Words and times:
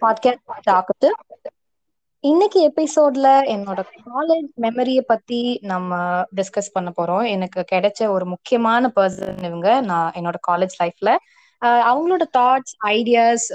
Podcast 0.00 1.06
இன்னைக்கு 2.20 2.72
எபிசோட்ல 2.74 3.26
என்னோட 3.54 3.82
காலேஜ் 4.14 4.48
மெமரிய 4.60 5.00
பத்தி 5.00 5.58
நம்ம 5.62 5.96
டிஸ்கஸ் 6.36 6.72
பண்ண 6.72 6.92
போறோம். 6.96 7.28
எனக்கு 7.28 7.64
கிடைச்ச 7.72 8.08
ஒரு 8.08 8.26
முக்கியமான 8.26 8.92
பர்சன் 8.96 9.44
இவங்க. 9.44 9.80
நான் 9.80 10.12
என்னோட 10.12 10.34
காலேஜ் 10.48 10.76
லைஃப்ல 10.82 11.16
அவங்களோட 11.64 12.22
தாட்ஸ் 12.38 12.74
ஐடியாஸ் 12.86 13.46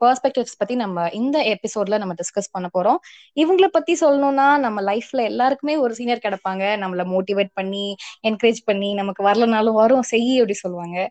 பெர்ஸ்பெக்டிவ்ஸ் 0.00 0.58
பத்தி 0.58 0.74
நம்ம 0.74 1.08
இந்த 1.08 1.38
எபிசோட்ல 1.38 1.98
நம்ம 1.98 2.14
டிஸ்கஸ் 2.14 2.50
பண்ண 2.50 2.68
போறோம். 2.78 2.96
இவங்கள 3.40 3.66
பத்தி 3.66 3.96
சொல்லணும்னா 4.00 4.58
நம்ம 4.58 4.80
லைஃப்ல 4.82 5.22
எல்லாருக்குமே 5.22 5.76
ஒரு 5.76 5.94
சீனியர் 5.94 6.20
கிடைப்பாங்க. 6.22 6.62
நம்மள 6.84 7.16
மோட்டிவேட் 7.16 7.48
பண்ணி 7.52 7.96
என்கரேஜ் 8.28 8.56
பண்ணி 8.64 8.94
நமக்கு 8.94 9.24
வரலனாலும் 9.24 9.72
வரும் 9.72 10.02
செய்யி 10.10 10.32
அப்படி 10.32 10.52
சொல்லுவாங்க. 10.52 11.10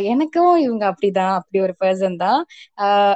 எனக்கும் 0.00 0.56
இவங்க 0.56 0.94
அப்படிதான். 0.94 1.34
அப்படி 1.34 1.64
ஒரு 1.64 1.74
பர்சன் 1.80 2.16
தான். 2.16 2.46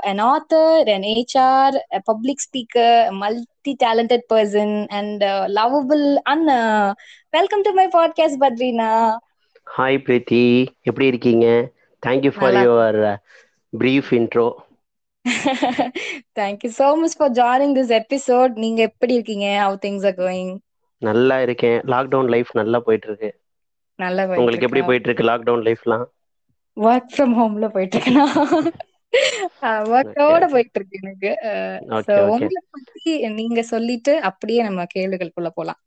a 0.05 1.99
public 2.13 2.35
speaker 2.35 3.01
a 3.01 3.09
multi 3.09 3.77
talented 3.85 4.21
person 4.35 4.89
and 4.89 5.25
uh, 5.25 5.27
lovable 5.27 6.17
and 6.25 6.49
uh, 6.49 6.93
welcome 7.37 7.61
to 7.63 7.71
my 7.71 7.87
podcast 7.87 8.35
badrina 8.41 9.17
hi 9.79 10.03
Preethi. 10.05 10.67
எப்படி 10.83 11.07
இருக்கீங்க? 11.07 11.71
Thank you 12.07 12.33
for 12.39 12.53
your 12.53 13.17
brief 13.79 14.05
intro 14.11 14.53
thank 16.39 16.63
you 16.65 16.71
so 16.79 16.87
much 16.97 17.15
for 17.21 17.29
joining 17.39 17.71
this 17.79 17.91
episode. 18.01 18.53
நீங்க 18.65 18.81
எப்படி 18.83 19.15
இருக்கீங்க? 19.15 19.47
How 19.63 19.71
things 19.85 20.03
are 20.05 20.17
going? 20.25 20.51
நல்லா 21.03 21.37
இருக்கேன். 21.41 21.79
Lockdown 21.93 22.31
life 22.35 22.51
நல்லா 22.55 22.79
போயிட்டு 22.79 23.09
இருக்கு 23.09 23.31
நல்லா 23.99 24.23
உங்களுக்கு 24.41 24.67
எப்படி 24.69 24.83
போயிட்டு 24.83 25.09
இருக்கு 25.09 25.29
லாக்டவுன் 25.31 25.65
லைஃப்லாம் 25.69 26.05
ஒர்க் 26.77 27.11
ஃப்ரம் 27.15 27.35
ஹோம்ல 27.39 27.67
போயிட்டு 27.75 27.97
இருக்கேனா 27.97 28.27
ஒர்க்கோட 29.93 30.45
போயிட்டு 30.55 30.79
இருக்கு 30.79 31.01
எனக்கு. 31.03 31.31
ஓகே 31.99 32.17
உங்களை 32.33 32.63
பத்தி 32.77 33.13
நீங்க 33.41 33.63
சொல்லிட்டு 33.73 34.15
அப்படியே 34.31 34.63
நம்ம 34.63 34.87
கேள்விகளுக்குள்ள 34.95 35.51
போலாம். 35.59 35.81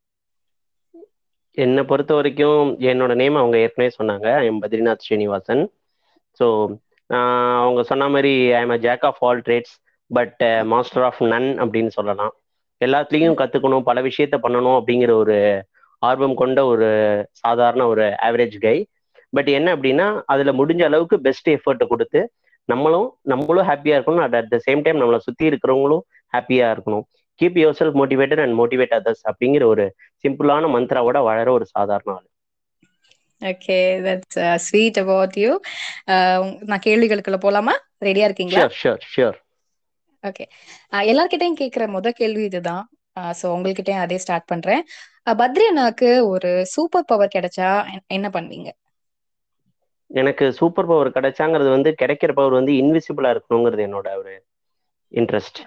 என்னை 1.58 1.84
பொறுத்த 1.84 2.14
வரைக்கும் 2.14 2.62
என்னோட 2.92 3.14
நேம் 3.16 3.40
அவங்க 3.42 3.58
ஏற்கனவே 3.58 3.92
சொன்னாங்க. 4.00 4.28
எம் 4.50 4.62
பத்ரிநாத் 4.64 5.06
ஸ்ரீனிவாசன். 5.06 5.64
ஸோ 6.40 6.46
அவங்க 7.10 7.82
சொன்ன 7.84 8.08
மாதிரி 8.10 8.34
I 8.54 8.62
am 8.62 8.70
a 8.70 8.80
jack 8.80 9.06
of 9.06 9.22
all 9.22 9.42
trades 9.46 9.76
but 10.12 10.42
master 10.66 11.04
of 11.04 11.22
none 11.24 11.50
அப்படின்னு 11.64 11.92
சொல்லலாம். 11.98 12.34
எல்லாத்துலேயும் 12.82 13.40
கற்றுக்கணும் 13.42 13.88
பல 13.90 14.02
விஷயத்த 14.02 14.36
பண்ணணும் 14.44 14.78
அப்படிங்கிற 14.80 15.12
ஒரு 15.24 15.38
ஆர்வம் 16.02 16.36
கொண்ட 16.36 16.60
ஒரு 16.66 16.88
சாதாரண 17.34 17.84
ஒரு 17.88 18.06
ஆவரேஜ் 18.28 18.58
கை 18.60 18.78
பட் 19.34 19.50
என்ன 19.50 19.70
அப்படின்னா 19.76 20.08
அதில் 20.26 20.58
முடிஞ்ச 20.60 20.82
அளவுக்கு 20.84 21.18
பெஸ்ட் 21.22 21.50
எஃபர்ட்டை 21.50 21.88
கொடுத்து 21.88 22.20
நம்மளும் 22.70 23.08
நம்மளும் 23.24 23.68
ஹாப்பியாக 23.70 23.98
இருக்கணும். 23.98 24.24
At 24.26 24.36
at 24.36 24.50
the 24.50 24.58
same 24.66 24.82
time 24.86 25.00
நம்மளை 25.02 25.20
சுற்றி 25.28 25.46
இருக்கிறவங்களும் 25.50 26.04
ஹாப்பியாக 26.34 26.74
இருக்கணும். 26.76 27.06
Keep 27.40 27.60
your 27.62 27.78
self 27.80 28.00
motivated 28.02 28.42
and 28.46 28.56
motivate 28.60 28.96
others 29.00 29.24
அப்படிங்கிற 29.30 29.64
ஒரு 29.66 29.86
சிம்பிளான 30.24 30.70
மந்த்ராவோட 30.76 31.18
வளர 31.30 31.48
ஒரு 31.52 31.66
சாதாரண 31.76 32.10
ஆள். 32.16 32.28
Okay 33.42 33.76
that's 34.06 34.38
sweet 34.66 35.00
about 35.02 35.36
you 35.38 35.52
நான் 36.70 36.86
கேள்விகளுக்குள்ள 36.86 37.40
போலாமா? 37.44 37.76
ரெடியா 38.08 38.28
இருக்கீங்களா? 38.28 38.64
ஷியோர் 38.80 39.04
ஷியோர் 39.12 39.38
ஓகே 40.24 40.46
எல்லார்கிட்டையும் 41.06 41.60
கேட்குற 41.60 41.84
முத 41.96 42.12
கேள்வி 42.14 42.44
இதுதான். 42.46 42.86
ஸோ 43.40 43.46
உங்கள்கிட்டயும் 43.56 44.04
அதே 44.04 44.18
ஸ்டார்ட் 44.24 44.50
பண்றேன். 44.52 44.84
பத்ரி 45.42 45.66
அண்ணாக்கு 45.70 46.10
ஒரு 46.34 46.52
சூப்பர் 46.74 47.10
பவர் 47.10 47.36
கிடைச்சா 47.36 47.70
என்ன 48.10 48.28
பண்ணுவீங்க? 48.30 48.70
எனக்கு 50.12 50.46
சூப்பர் 50.58 50.88
பவர் 50.88 51.10
கிடைச்சாங்கிறது 51.12 51.70
வந்து 51.70 51.90
கிடைக்கிற 52.02 52.32
பவர் 52.34 52.58
வந்து 52.60 52.74
இன்விசிபிளா 52.82 53.32
இருக்கணுங்கிறது 53.34 53.84
என்னோட 53.88 54.10
ஒரு 54.22 54.34
இன்ட்ரெஸ்ட் 55.12 55.60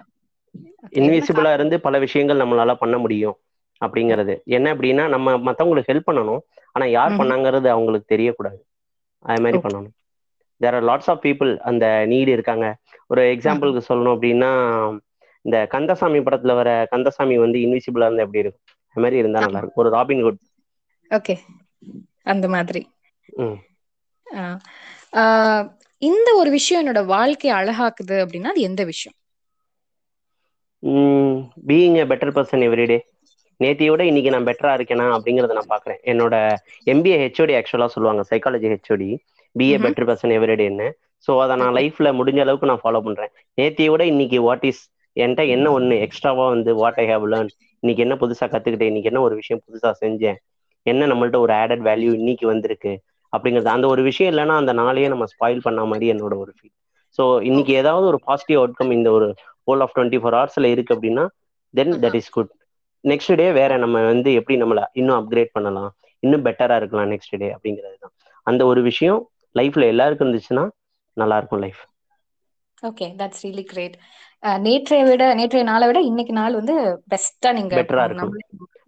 இன்விசிபிளா 0.93 1.51
இருந்து 1.53 1.75
பல 1.79 1.95
விஷயங்கள் 1.99 2.41
நம்மளால 2.41 2.73
பண்ண 2.75 2.95
முடியும். 2.97 3.37
அப்படிங்கிறது. 3.81 4.33
என்ன 4.47 4.67
அப்படின்னா 4.73 5.05
நம்ம 5.07 5.35
மற்றவங்களுக்கு 5.47 5.91
ஹெல்ப் 5.91 6.09
பண்ணணும். 6.09 6.41
ஆனா 6.75 6.85
யார் 6.89 7.17
பண்ணாங்கிறது 7.19 7.67
அவங்களுக்கு 7.67 8.11
தெரியக்கூடாது. 8.13 8.59
அது 9.25 9.41
மாதிரி 9.41 9.59
பண்ணணும். 9.59 9.93
There 10.61 10.75
are 10.75 10.85
lots 10.85 11.09
of 11.09 11.23
people 11.25 11.51
அந்த 11.69 11.85
நீடு 12.05 12.31
இருக்காங்க. 12.31 12.65
ஒரு 13.07 13.21
எக்ஸாம்பிளுக்கு 13.33 13.81
சொல்லணும் 13.89 14.15
அப்படின்னா 14.15 14.51
இந்த 15.45 15.57
கந்தசாமி 15.67 16.19
படத்துல 16.19 16.55
வர 16.55 16.69
கந்தசாமி 16.91 17.35
வந்து 17.37 17.57
இன்விசிபிளா 17.59 18.07
இருந்தா 18.07 18.25
எப்படி 18.25 18.43
இருக்கும்? 18.43 18.63
அது 18.95 19.03
மாதிரி 19.03 19.17
இருந்தா 19.17 19.39
நல்லா 19.39 19.59
இருக்கும் 19.59 19.83
ஒரு 19.83 19.91
ராபின் 19.91 20.23
குட் 20.23 20.39
ஓகே 21.11 21.35
அந்த 22.23 22.45
மாதிரி. 22.47 22.81
இந்த 26.01 26.29
ஒரு 26.35 26.49
விஷயம் 26.49 26.81
என்னோட 26.81 27.01
வாழ்க்கையை 27.05 27.53
அழகாக்குது 27.59 28.17
அப்படின்னா 28.23 28.53
அது 28.53 28.61
எந்த 28.61 28.81
விஷயம்? 28.83 29.17
Being 31.67 31.97
a 31.97 32.05
better 32.05 32.35
person 32.35 32.65
everyday 32.67 32.97
நேத்தியோட 33.61 34.01
இன்னைக்கு 34.09 34.33
நான் 34.35 34.47
பெட்டரா 34.49 34.71
இருக்கேனா 34.77 35.05
அப்படிங்கறத 35.15 35.55
நான் 35.57 35.71
பாக்குறேன். 35.73 35.99
என்னோட 36.11 36.35
எம்பிஏ 36.87 37.17
ஹெச்ஓடி 37.23 37.53
ஆக்சுவலா 37.59 37.87
சொல்லுவாங்க 37.95 38.23
psychology 38.31 38.69
HOD 38.73 39.09
BA 39.55 39.77
better 39.85 40.07
person 40.09 40.33
எவ்ரிடேன்னு 40.37 40.87
so 41.27 41.31
அதை 41.43 41.55
நான் 41.61 41.75
லைஃப்ல 41.79 42.09
முடிஞ்ச 42.19 42.39
அளவுக்கு 42.45 42.69
நான் 42.71 42.83
ஃபாலோ 42.83 42.99
பண்றேன். 43.07 43.31
நேத்தியோட 43.57 44.01
இன்னைக்கு 44.11 44.37
வாட் 44.47 44.65
இஸ் 44.69 44.81
என்கிட்ட 45.15 45.43
என்ன 45.55 45.67
ஒண்ணு 45.77 45.95
எக்ஸ்ட்ராவா 46.05 46.45
வந்து 46.55 46.71
வாட் 46.81 46.99
ஐ 47.03 47.05
ஹேவ் 47.11 47.25
லேர்ன் 47.33 47.51
இன்னைக்கு 47.83 48.03
என்ன 48.05 48.15
புதுசா 48.21 48.45
கத்துக்கிட்டேன்? 48.53 48.91
இன்னைக்கு 48.91 49.09
என்ன 49.11 49.21
ஒரு 49.27 49.35
விஷயம் 49.35 49.61
புதுசா 49.65 49.89
செஞ்சேன்? 50.03 50.37
என்ன 50.85 51.07
நம்மள்ட்ட 51.07 51.39
ஒரு 51.39 51.53
ஆடட் 51.53 51.83
வேல்யூ 51.89 52.11
இன்னைக்கு 52.13 52.45
வந்திருக்கு? 52.47 52.93
அப்படிங்கிறது 53.33 53.69
அந்த 53.69 53.87
ஒரு 53.87 54.01
விஷயம் 54.01 54.31
இல்லைன்னா 54.33 54.55
அந்த 54.61 54.73
நாளையே 54.73 55.07
நம்ம 55.07 55.25
ஸ்பாயில் 55.33 55.61
பண்ண 55.61 55.83
மாதிரி 55.85 56.07
என்னோட 56.13 56.33
ஒரு 56.43 56.51
ஃபீல் 56.57 56.75
ஸோ 57.19 57.23
இன்னைக்கு 57.41 57.73
ஏதாவது 57.73 58.05
ஒரு 58.05 58.19
பாசிட்டிவ் 58.25 58.59
அவுட்கம் 58.59 58.91
இந்த 58.91 59.09
ஒரு 59.11 59.27
ஹோல் 59.67 59.83
ஆஃப் 59.85 59.93
டுவெண்ட்டி 59.95 60.19
ஃபோர் 60.21 60.37
ஹவர்ஸ்ல 60.37 60.69
இருக்கு 60.75 60.95
அப்படின்னா 60.95 61.25
then 61.73 61.93
that 62.03 62.17
is 62.19 62.31
good 62.31 62.51
next 63.03 63.33
day 63.35 63.47
வேற 63.53 63.71
நம்ம 63.77 64.01
வந்து 64.05 64.29
எப்படி 64.39 64.55
நம்மள 64.61 64.81
இன்னும் 64.99 65.17
அப்கிரேட் 65.19 65.53
பண்ணலாம்? 65.53 65.91
இன்னும் 66.23 66.45
பெட்டரா 66.47 66.75
இருக்கலாம் 66.79 67.11
நெக்ஸ்ட் 67.13 67.35
டே 67.35 67.49
அப்படிங்கிறது 67.55 67.97
தான். 67.97 68.13
அந்த 68.47 68.61
ஒரு 68.65 68.81
விஷயம் 68.89 69.21
லைஃப்ல 69.55 69.85
எல்லாருக்கும் 69.93 70.27
இருந்துச்சுன்னா 70.27 70.65
நல்லா 71.17 71.37
இருக்கும் 71.39 71.63
life 71.63 71.81
okay 72.83 73.07
that's 73.19 73.43
really 73.43 73.63
great 73.67 73.95
நேற்றைய 74.63 75.01
விட 75.07 75.23
நேற்றைய 75.39 75.63
நாளை 75.65 75.87
விட 75.89 75.99
இன்னைக்கு 76.09 76.33
நாள் 76.33 76.59
வந்து 76.59 76.75
பெஸ்டா 77.11 77.49
நீங்க 77.53 77.75
பெட்டரா 77.77 78.03
இருக்கும். 78.05 78.33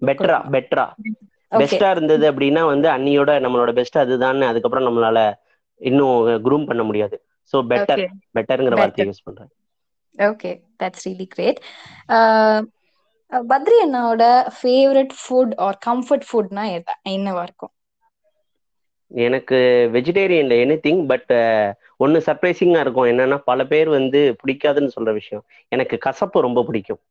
பெட்டரா 0.07 0.38
பெட்டரா 0.53 0.85
பெஸ்டா 1.51 1.88
இருந்தது 1.94 2.25
அப்படின்னா 2.31 2.62
வந்து 2.69 2.88
அன்னியோட 2.94 3.31
நம்மளோட 3.44 3.72
பெஸ்ட் 3.80 3.97
அதுதான் 4.03 4.50
அதுக்கப்புறம் 4.50 4.88
நம்மளால 4.88 5.19
இன்னும் 5.81 6.16
குரூம் 6.45 6.68
பண்ண 6.69 6.81
முடியாது. 6.84 7.16
ஸோ 7.53 7.57
பெட்டர் 7.72 8.03
பெட்டருங்கிற 8.35 8.78
வார்த்தையை 8.78 9.07
யூஸ் 9.09 9.25
பண்றேன். 9.28 9.51
Okay 10.16 10.51
that's 10.80 11.06
really 11.06 11.28
great 11.30 11.59
Badri 13.49 13.77
அண்ணாவோட 13.83 14.23
ஃபேவரட் 14.57 15.13
ஃபுட் 15.21 15.53
ஆர் 15.57 15.77
கம்ஃபர்ட் 15.85 16.27
ஃபுட்னா 16.29 16.66
என்னவா 17.09 17.44
இருக்கும்? 17.44 17.73
எனக்கு 19.11 19.57
வெஜிடேரியன்ல 19.94 20.55
எனி 20.63 20.77
திங் 20.85 21.01
பட் 21.05 21.31
ஒன்னு 21.97 22.19
சர்ப்ரைசிங்கா 22.27 22.79
இருக்கும். 22.79 23.05
என்னன்னா 23.05 23.38
பல 23.45 23.66
பேர் 23.66 23.89
வந்து 23.89 24.19
பிடிக்காதுன்னு 24.41 24.95
சொல்ற 24.97 25.13
விஷயம். 25.13 25.44
எனக்கு 25.71 25.97
கசப்பு 25.97 26.39
ரொம்ப 26.41 26.63
பிடிக்கும். 26.63 27.01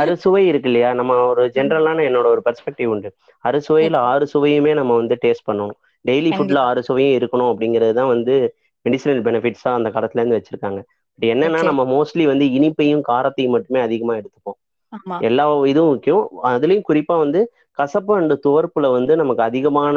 அறுசுவை 0.00 0.46
இருக்கு 0.46 0.68
இல்லையா? 0.68 0.92
நம்ம 0.92 1.14
ஒரு 1.24 1.42
ஜென்ரலான 1.56 2.04
என்னோட 2.08 2.26
ஒரு 2.26 2.42
பெர்ஸ்பெக்டிவ் 2.44 2.86
உண்டு. 2.86 3.10
அறுசுவையில 3.44 3.96
ஆறு 4.10 4.26
சுவையுமே 4.34 4.74
நம்ம 4.74 4.96
வந்து 4.96 5.16
டேஸ்ட் 5.24 5.48
பண்ணணும். 5.50 5.76
டெய்லி 6.04 6.30
ஃபுட்ல 6.36 6.58
ஆறு 6.68 6.82
சுவையும் 6.82 7.16
இருக்கணும் 7.18 7.50
அப்படிங்கிறது 7.52 7.92
தான் 7.92 8.12
வந்து 8.14 8.34
மெடிசினல் 8.86 9.22
பெனிஃபிட்ஸா 9.26 9.70
அந்த 9.78 9.88
காலத்துல 9.90 10.20
இருந்து 10.20 10.38
வச்சிருக்காங்க. 10.38 10.80
என்னன்னா 11.18 11.60
நம்ம 11.62 11.82
மோஸ்ட்லி 11.86 12.24
வந்து 12.26 12.46
இனிப்பையும் 12.50 13.04
காரத்தையும் 13.08 13.54
மட்டுமே 13.56 13.80
அதிகமா 13.80 14.14
எடுத்துப்போம். 14.14 14.58
எல்லா 15.26 15.44
இதுவும் 15.64 15.92
முக்கியம். 15.92 16.22
அதுலயும் 16.50 16.88
குறிப்பா 16.88 17.16
வந்து 17.18 17.40
கசப்பு 17.78 18.12
அண்டு 18.18 18.34
துவர்ப்புல 18.46 18.86
வந்து 18.92 19.12
நமக்கு 19.16 19.42
அதிகமான 19.42 19.96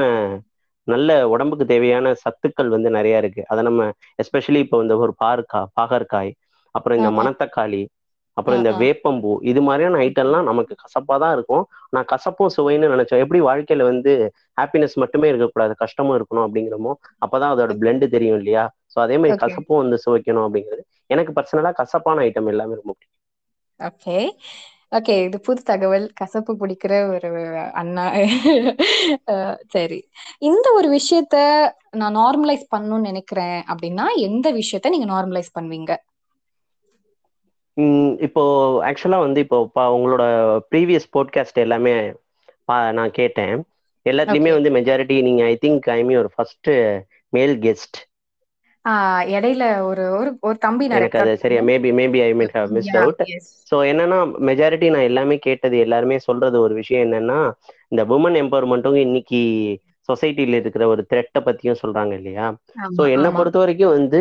நல்ல 0.87 1.09
உடம்புக்கு 1.29 1.65
தேவையான 1.65 2.13
சத்துக்கள் 2.23 2.67
வந்து 2.67 2.89
நிறைய 2.89 3.17
இருக்கு. 3.17 3.41
அதை 3.47 3.61
நம்ம 3.63 3.81
எஸ்பெஷலி 4.23 4.59
இப்போ 4.65 4.81
இந்த 4.81 4.95
ஒரு 4.97 5.13
பாருக்கா 5.23 5.61
பாகற்காய் 5.79 6.31
அப்புறம் 6.75 6.97
இந்த 6.97 7.09
மணத்தக்காளி 7.17 7.81
அப்புறம் 8.37 8.57
இந்த 8.59 8.71
வேப்பம்பூ 8.81 9.31
இது 9.51 9.61
மாதிரியான 9.61 9.99
ஐட்டம்லாம் 10.05 10.47
நமக்கு 10.49 10.73
கசப்பா 10.81 11.15
தான் 11.23 11.33
இருக்கும். 11.35 11.63
நான் 11.93 12.07
கசப்பும் 12.11 12.53
சுவைன்னு 12.55 12.91
நினைச்சோம் 12.93 13.23
எப்படி 13.23 13.39
வாழ்க்கையில 13.47 13.85
வந்து 13.91 14.13
ஹாப்பினஸ் 14.59 14.95
மட்டுமே 15.03 15.29
இருக்கக்கூடாது 15.31 15.75
கஷ்டமும் 15.83 16.17
இருக்கணும் 16.17 16.45
அப்படிங்கிறமோ 16.47 16.93
அப்பதான் 17.25 17.53
அதோட 17.55 17.73
பிளெண்டு 17.81 18.07
தெரியும் 18.15 18.39
இல்லையா? 18.41 18.63
ஸோ 18.93 18.99
அதே 19.05 19.17
மாதிரி 19.17 19.41
கசப்பும் 19.43 19.81
வந்து 19.83 19.99
சுவைக்கணும் 20.05 20.45
அப்படிங்கிறது 20.47 20.83
எனக்கு 21.09 21.33
பர்சனலா 21.37 21.73
கசப்பான 21.81 22.23
ஐட்டம் 22.27 22.51
எல்லாமே 22.53 22.79
ரொம்ப 22.79 22.91
பிடிக்கும். 22.91 23.13
ஓகே. 23.79 24.17
ஓகே 24.91 25.13
இது 25.27 25.37
புது 25.41 25.61
தகவல். 25.63 26.05
கசப்பு 26.19 26.51
பிடிக்கிற 26.61 26.93
ஒரு 27.15 27.29
அண்ணா. 27.81 28.05
சரி. 29.75 29.99
இந்த 30.49 30.67
ஒரு 30.77 30.87
விஷயத்த 30.97 31.35
நான் 32.01 32.17
நார்மலைஸ் 32.21 32.65
பண்ணணும்னு 32.75 33.09
நினைக்கிறேன் 33.11 33.57
அப்படின்னா 33.71 34.05
எந்த 34.27 34.47
விஷயத்த 34.61 34.93
நீங்க 34.95 35.09
நார்மலைஸ் 35.13 35.55
பண்ணுவீங்க? 35.57 35.91
இப்போ 38.25 38.43
ஆக்சுவலா 38.89 39.19
வந்து 39.23 39.39
இப்போ 39.45 39.57
உங்களோட 39.95 40.23
ப்ரீவியஸ் 40.71 41.07
போட்காஸ்ட் 41.15 41.63
எல்லாமே 41.63 41.93
நான் 42.97 43.15
கேட்டேன். 43.17 43.55
எல்லாத்துலயுமே 44.05 44.51
வந்து 44.53 44.69
மெஜாரிட்டி 44.77 45.15
நீங்க 45.27 45.43
ஐ 45.45 45.55
திங்க் 45.61 45.87
ஐமி 45.95 46.15
ஒரு 46.21 46.29
ஃபர்ஸ்ட் 46.33 46.69
மேல் 47.33 47.55
கெஸ்ட் 47.63 47.99
இடையில 49.33 49.63
ஒரு 49.87 50.03
ஒரு 50.17 50.31
ஒரு 50.47 50.57
தம்பி 50.65 50.85
எனக்கு 50.89 51.19
அது 51.21 51.31
சரியா 51.37 51.61
maybe 51.69 51.91
maybe 51.99 52.19
I 52.21 52.31
mean 52.39 52.53
have 52.55 52.73
missed 52.75 52.97
out 52.99 53.21
so 53.71 53.77
என்னன்னா 53.91 54.19
மெஜாரிட்டி 54.49 54.87
நான் 54.93 55.07
எல்லாமே 55.09 55.35
கேட்டது 55.47 55.77
எல்லாருமே 55.85 56.17
சொல்றது 56.27 56.57
ஒரு 56.65 56.73
விஷயம் 56.81 57.03
என்னன்னா 57.07 57.39
இந்த 57.91 58.03
உமன் 58.13 58.37
எம்பவர்மெண்ட்டும் 58.43 58.99
இன்னைக்கு 59.03 59.41
சொசைட்டில 60.09 60.59
இருக்கிற 60.61 60.83
ஒரு 60.89 61.01
த்ரெட்டை 61.11 61.39
பத்தியும் 61.45 61.81
சொல்றாங்க 61.81 62.13
இல்லையா? 62.19 62.47
ஸோ 62.89 63.01
ஆமா 63.01 63.07
என்னை 63.15 63.29
பொறுத்த 63.37 63.57
வரைக்கும் 63.61 63.95
வந்து 63.97 64.19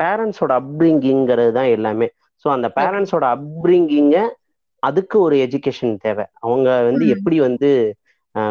பேரண்ட்ஸோட 0.00 0.52
அப்ரிங்கிங்கிறது 0.60 1.52
தான் 1.56 1.70
எல்லாமே. 1.76 2.08
ஸோ 2.44 2.46
அந்த 2.54 2.68
பேரண்ட்ஸோட 2.78 3.26
அப்ரிங்கிங்க 3.36 4.18
அதுக்கு 4.82 5.16
ஒரு 5.26 5.36
எஜுகேஷன் 5.46 5.94
தேவை. 6.04 6.24
அவங்க 6.44 6.68
வந்து 6.88 7.04
எப்படி 7.16 7.36
வந்து 7.46 7.68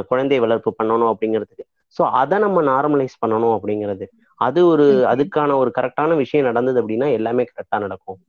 குழந்தை 0.10 0.38
வளர்ப்பு 0.44 0.70
பண்ணணும் 0.80 1.12
அப்படிங்கிறதுக்கு. 1.12 1.66
ஸோ 1.98 2.04
அதை 2.22 2.38
நம்ம 2.46 2.62
நார்மலைஸ் 2.72 3.22
பண்ணணும் 3.24 3.56
அப்படிங்கிறது. 3.58 4.06
அது 4.40 4.60
ஒரு 4.72 4.86
அதுக்கான 5.12 5.56
ஒரு 5.62 5.70
கரெக்டான 5.78 6.16
விஷயம் 6.24 6.48
நடந்தது 6.50 6.80
அப்படின்னா 6.82 7.10
எல்லாமே 7.20 7.44
கரெக்டா 7.52 7.78
நடக்கும். 7.86 8.20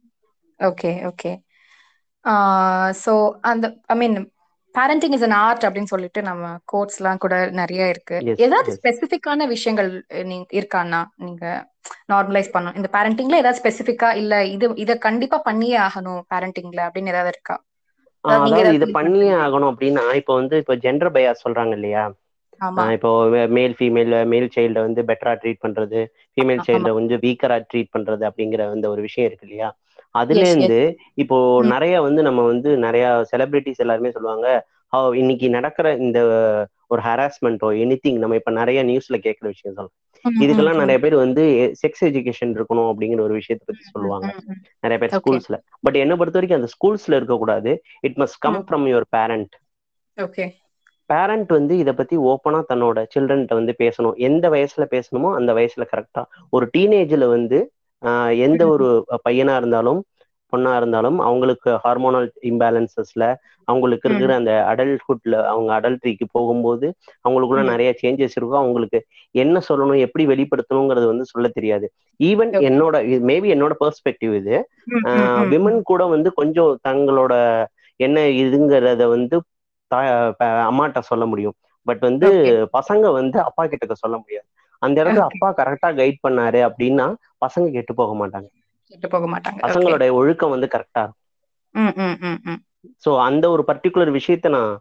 ஓகே 0.60 0.90
ஓகே 1.10 1.32
ஸோ 3.02 3.12
அந்த 3.50 3.66
I 3.86 3.96
mean 4.02 4.16
parenting 4.74 5.14
is 5.16 5.26
an 5.26 5.38
art 5.44 5.64
அப்படின்னு 5.66 5.92
சொல்லிட்டு 5.92 6.20
நம்ம 6.22 6.44
கோர்ஸ்லாம் 6.72 7.22
கூட 7.24 7.34
நிறைய 7.60 7.82
இருக்கு. 7.92 8.16
ஏதாவது 8.46 8.70
ஸ்பெசிஃபிக்கான 8.78 9.46
விஷயங்கள் 9.54 9.90
நீங்க 10.30 10.46
இருக்காண்ணா 10.58 11.00
நீங்க 11.24 11.44
நார்மலைஸ் 12.08 12.52
பண்ணணும். 12.52 12.78
இந்த 12.78 12.88
பேரண்டிங்ல 12.94 13.40
ஏதாவது 13.42 13.60
ஸ்பெசிஃபிக்கா 13.60 14.10
இல்ல 14.20 14.34
இது 14.54 14.66
இத 14.84 14.92
கண்டிப்பா 15.06 15.38
பண்ணியே 15.48 15.78
ஆகணும் 15.86 16.22
பேரண்டிங்ல 16.32 16.80
அப்படின்னு 16.86 17.12
ஏதாவது 17.14 17.32
இருக்கா? 17.34 17.56
அதாவது 18.24 18.46
இது 18.76 18.86
பண்ணியே 18.96 19.32
ஆகணும் 19.42 19.70
அப்படின்னா 19.72 20.04
இப்போ 20.20 20.32
வந்து 20.40 20.56
இப்போ 20.62 20.74
ஜெண்டர் 20.84 21.12
பயாஸ் 21.16 21.44
சொல்றாங்க 21.44 21.74
இல்லையா? 21.78 22.04
இப்போ 22.96 23.10
மேல் 23.54 23.74
ஃபீமேல் 23.78 24.12
மேல் 24.30 24.46
சைல்டை 24.54 24.80
வந்து 24.86 25.00
பெட்டரா 25.10 25.32
ட்ரீட் 25.40 25.62
பண்றது 25.64 26.00
ஃபீமேல் 26.36 26.62
சைல்டை 26.66 26.92
வந்து 26.98 27.14
வீக்கரா 27.24 27.56
ட்ரீட் 27.66 27.92
பண்றது 27.94 28.24
அப்படிங்கிற 28.28 28.62
அந்த 28.74 28.86
ஒரு 28.92 29.02
விஷயம் 29.06 29.28
இருக்கு 29.28 29.46
இல்லையா? 29.48 29.68
அதுல 30.14 30.44
இருந்து 30.50 30.78
இப்போ 31.22 31.36
நிறைய 31.72 31.94
வந்து 32.06 32.20
நம்ம 32.28 32.40
வந்து 32.50 32.70
நிறைய 32.86 33.04
செலிபிரிட்டிஸ் 33.32 33.82
எல்லாருமே 33.84 34.12
சொல்லுவாங்க 34.16 34.46
"Oh, 34.92 35.06
இன்னைக்கு 35.20 35.46
நடக்கிற 35.54 35.86
இந்த 36.04 36.18
ஒரு 36.90 37.00
ஹராஸ்மெண்ட்டோ 37.06 37.68
எனிதிங் 37.82 38.20
நம்ம 38.22 38.36
இப்ப 38.40 38.50
நிறைய 38.58 38.80
நியூஸ்ல 38.88 39.16
கேட்குற 39.24 39.46
விஷயம் 39.52 39.64
சொல்லலாம் 39.72 39.94
ம் 39.94 39.94
ம் 39.94 40.05
இதுக்கெல்லாம் 40.40 40.80
நிறைய 40.82 40.98
பேர் 41.04 41.16
வந்து 41.22 41.44
செக்ஸ் 41.82 42.02
எஜுகேஷன் 42.08 42.52
இருக்கணும் 42.56 42.88
அப்படிங்கிற 42.90 43.20
ஒரு 43.26 43.34
விஷயத்தை 43.40 43.66
பத்தி 43.68 43.84
சொல்லுவாங்க. 43.94 44.28
நிறைய 44.84 44.98
பேர் 45.02 45.14
ஸ்கூல்ஸ்ல. 45.18 45.58
பட் 45.80 45.98
என்னை 46.02 46.16
பொறுத்த 46.20 46.38
வரைக்கும் 46.38 46.60
அந்த 46.60 46.70
ஸ்கூல்ஸ்ல 46.76 47.18
இருக்கக்கூடாது. 47.20 47.72
It 48.00 48.18
must 48.22 48.40
come 48.46 48.60
from 48.68 48.86
your 48.92 49.08
parent 49.16 49.54
okay 50.18 50.46
parent 51.10 51.50
வந்து 51.56 51.74
இதை 51.78 51.92
பத்தி 51.92 52.16
ஓப்பனா 52.30 52.60
தன்னோட 52.70 53.04
சில்ட்ரன்ட்ட 53.14 53.54
வந்து 53.58 53.74
பேசணும். 53.82 54.16
எந்த 54.28 54.44
வயசுல 54.50 54.84
பேசணுமோ 54.94 55.28
அந்த 55.40 55.50
வயசுல 55.54 55.84
கரெக்டா 55.92 56.22
ஒரு 56.50 56.66
டீனேஜ்ல 56.76 57.26
வந்து 57.36 57.58
எந்த 58.46 58.62
ஒரு 58.68 58.88
பையனா 59.28 59.54
இருந்தாலும் 59.56 60.00
பொண்ணா 60.56 60.72
இருந்தாலும் 60.76 61.18
அவங்களுக்கு 61.26 61.70
ஹார்மோனல் 61.84 62.28
இம்பேலன்சஸ்ல 62.50 63.24
அவங்களுக்கு 63.68 64.06
இருக்கிற 64.08 64.32
அந்த 64.36 64.52
அடல்ட்ஹுட்ல 64.70 65.36
அவங்க 65.44 65.70
அடல்ட்ரிக்கு 65.76 66.26
போகும்போது 66.32 66.86
அவங்களுக்குள்ள 67.24 67.62
நிறைய 67.70 67.90
சேஞ்சஸ் 68.02 68.36
இருக்கும் 68.36 68.62
அவங்களுக்கு 68.62 68.98
என்ன 69.34 69.62
சொல்லணும் 69.68 70.02
எப்படி 70.06 70.24
வெளிப்படுத்தணுங்கிறது 70.32 71.06
வந்து 71.06 71.26
சொல்ல 71.32 71.48
தெரியாது. 71.50 71.86
ஈவன் 72.20 72.52
என்னோட 72.66 72.96
மேபி 73.26 73.48
என்னோட 73.54 73.74
பெர்ஸ்பெக்டிவ் 73.82 74.34
இது. 74.40 74.56
விமன் 75.52 75.80
கூட 75.84 76.02
வந்து 76.14 76.28
கொஞ்சம் 76.38 76.72
தங்களோட 76.86 77.34
என்ன 78.00 78.18
இதுங்கிறத 78.42 79.02
வந்து 79.10 79.36
அம்மாட்ட 80.68 81.00
சொல்ல 81.10 81.24
முடியும். 81.26 81.56
பட் 81.86 82.02
வந்து 82.08 82.28
பசங்க 82.76 83.04
வந்து 83.18 83.38
அப்பா 83.48 83.62
கிட்ட 83.72 83.96
சொல்ல 83.96 84.16
முடியாது. 84.18 84.46
அந்த 84.82 84.96
இடத்துல 85.02 85.26
அப்பா 85.30 85.48
கரெக்டா 85.58 85.88
கைட் 85.98 86.18
பண்ணாரு 86.20 86.60
அப்படின்னா 86.68 87.06
பசங்க 87.44 87.66
கெட்டு 87.72 87.92
போக 87.96 88.12
மாட்டாங்க. 88.20 88.48
கெட்டு 88.90 89.08
போக 89.08 89.26
மாட்டாங்க. 89.26 89.60
ஓகே 89.66 89.66
பசங்களோட 89.66 90.04
ஒழுக்கம் 90.18 90.54
வந்து 90.54 90.68
கரெக்டா 90.74 91.04
இருக்கும். 91.04 91.22
ஸோ 93.04 93.10
அந்த 93.26 93.44
ஒரு 93.54 93.62
பர்டிகுலர் 93.70 94.10
விஷயத்த 94.16 94.48
நான் 94.50 94.72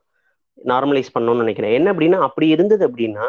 நார்மலைஸ் 0.58 1.14
பண்ணணும்னு 1.14 1.44
நினைக்கிறேன். 1.44 1.76
என்ன 1.78 1.88
அப்படின்னா 1.94 2.20
அப்படி 2.28 2.48
இருந்தது 2.50 2.84
அப்படின்னா 2.90 3.26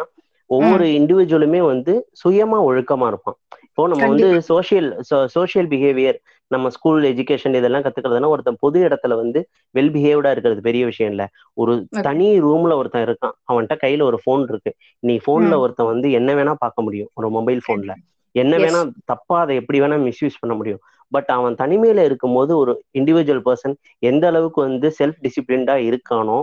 ஒவ்வொரு 0.51 0.85
இண்டிவிஜுவலுமே 0.99 1.61
வந்து 1.71 1.93
சுயமா 2.21 2.59
ஒழுக்கமா 2.67 3.07
இருப்பான். 3.09 3.39
இப்போ 3.67 3.87
நம்ம 3.93 4.05
வந்து 4.11 4.29
சோஷியல் 4.49 4.89
சோஷியல் 5.35 5.69
பிஹேவியர் 5.73 6.19
நம்ம 6.51 6.71
ஸ்கூல் 6.75 7.07
எஜுகேஷன் 7.09 7.57
இதெல்லாம் 7.59 7.85
கத்துக்கிறதுனா 7.85 8.31
ஒருத்தன் 8.35 8.61
பொது 8.63 8.79
இடத்துல 8.87 9.15
வந்து 9.23 9.41
வெல் 9.75 9.93
பிஹேவ்டா 9.95 10.31
இருக்கிறது 10.35 10.63
பெரிய 10.63 10.83
விஷயம் 10.91 11.13
இல்ல. 11.13 11.25
ஒரு 11.57 11.73
தனி 12.07 12.29
ரூம்ல 12.45 12.75
ஒருத்தன் 12.81 13.07
இருக்கான். 13.09 13.35
அவன்கிட்ட 13.45 13.77
கையில 13.85 14.05
ஒரு 14.11 14.19
ஃபோன் 14.23 14.45
இருக்கு. 14.51 14.73
நீ 15.03 15.17
போன்ல 15.27 15.57
ஒருத்தன் 15.65 15.91
வந்து 15.93 16.11
என்ன 16.19 16.33
வேணா 16.35 16.55
பார்க்க 16.65 16.87
முடியும். 16.87 17.11
ஒரு 17.15 17.31
மொபைல் 17.37 17.67
போன்ல 17.67 17.93
என்ன 18.37 18.55
வேணா 18.57 18.81
தப்பா 19.05 19.37
அதை 19.41 19.55
எப்படி 19.57 19.79
வேணா 19.81 19.97
மிஸ்யூஸ் 20.09 20.41
பண்ண 20.41 20.55
முடியும். 20.55 20.83
பட் 21.13 21.31
அவன் 21.35 21.55
தனிமையில 21.55 22.05
இருக்கும்போது 22.05 22.53
ஒரு 22.57 22.73
இண்டிவிஜுவல் 22.99 23.45
பர்சன் 23.47 23.75
எந்த 24.03 24.25
அளவுக்கு 24.27 24.61
வந்து 24.61 24.89
செல்ஃப் 24.99 25.21
டிசிப்ளின்டா 25.27 25.77
இருக்கானோ 25.89 26.39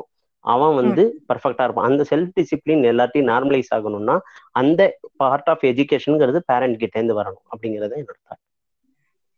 அவன் 0.46 0.74
வந்து 0.76 1.04
பர்ஃபெக்டா 1.30 1.64
இருப்பான். 1.64 1.90
அந்த 1.90 2.04
செல்ஃப் 2.10 2.34
டிசிப்ளின் 2.40 2.84
எல்லாத்தையும் 2.92 3.30
நார்மலைஸ் 3.32 3.72
ஆகணும்னா 3.78 4.16
அந்த 4.54 4.82
பார்ட் 5.18 5.50
ஆஃப் 5.50 5.66
எஜுகேஷனுங்கிறது 5.72 6.42
பேரண்ட் 6.52 6.82
கிட்ட 6.84 6.98
இருந்து 7.00 7.20
வரணும் 7.22 7.46
அப்படிங்கறது 7.54 7.96
என்னோட 8.02 8.20
thought. 8.20 8.42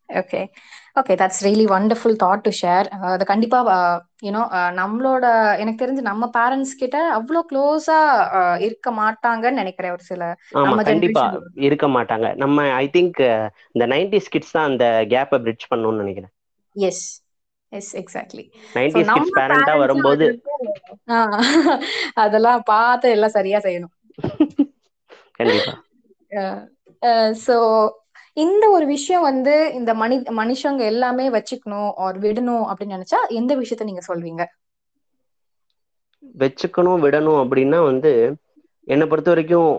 Okay 0.09 0.41
okay 0.99 1.13
that's 1.21 1.41
really 1.45 1.65
wonderful 1.67 2.17
thought 2.23 2.43
to 2.43 2.51
share 2.59 2.87
அது 3.09 3.23
கண்டிப்பா 3.25 3.59
யூனோ 4.25 4.41
நம்மளோட 4.77 5.25
எனக்கு 5.61 5.81
தெரிஞ்சு 5.83 6.03
நம்ம 6.03 6.29
பேரண்ட்ஸ் 6.35 6.73
கிட்ட 6.75 6.97
அவ்வளோ 7.17 7.41
க்ளோஸா 7.49 7.99
இருக்க 8.67 8.91
மாட்டாங்கன்னு 8.99 9.61
நினைக்கிறேன் 9.63 9.95
ஒரு 9.95 10.03
சில 10.03 10.23
கண்டிப்பா 10.85 11.23
இருக்க 11.67 11.87
மாட்டாங்க. 11.95 12.29
நம்ம 12.35 12.67
ஐ 12.77 12.85
திங்க் 12.95 13.19
இந்த 13.75 13.87
நைன்டிஸ் 13.93 14.31
கிட்ஸ் 14.31 14.55
தான் 14.57 14.69
அந்த 14.71 14.85
கேப்பை 15.13 15.39
பிரிட்ஜ் 15.45 15.69
பண்ணணும்னு 15.71 16.03
நினைக்கிறேன். 16.03 16.33
Yes 16.75 17.05
yes 17.71 17.91
exactly 17.95 18.45
nineties 18.75 19.11
kids 19.11 19.35
பேரண்டா 19.39 19.75
வரும்போது 19.83 20.27
அதெல்லாம் 22.23 22.61
பார்த்து 22.65 23.07
எல்லாம் 23.15 23.35
சரியா 23.37 23.59
செய்யணும். 23.65 23.93
கண்டிப்பா. 25.39 25.73
ஸோ 27.45 27.55
இந்த 28.37 28.65
ஒரு 28.69 28.85
விஷயம் 28.87 29.25
வந்து 29.27 29.53
இந்த 29.73 29.91
மனி 29.93 30.15
மனுஷங்க 30.39 30.81
எல்லாமே 30.85 31.25
வச்சுக்கணும் 31.29 31.91
ஆர் 32.05 32.17
விடணும் 32.19 32.65
அப்படின்னு 32.69 32.97
நினைச்சா 32.97 33.19
எந்த 33.39 33.53
விஷயத்த 33.55 33.89
நீங்க 33.89 34.03
சொல்வீங்க? 34.07 34.43
வச்சுக்கணும் 36.35 37.03
விடணும் 37.05 37.39
அப்படின்னா 37.43 37.79
வந்து 37.83 38.11
என்னை 38.87 39.05
பொறுத்த 39.07 39.29
வரைக்கும் 39.31 39.69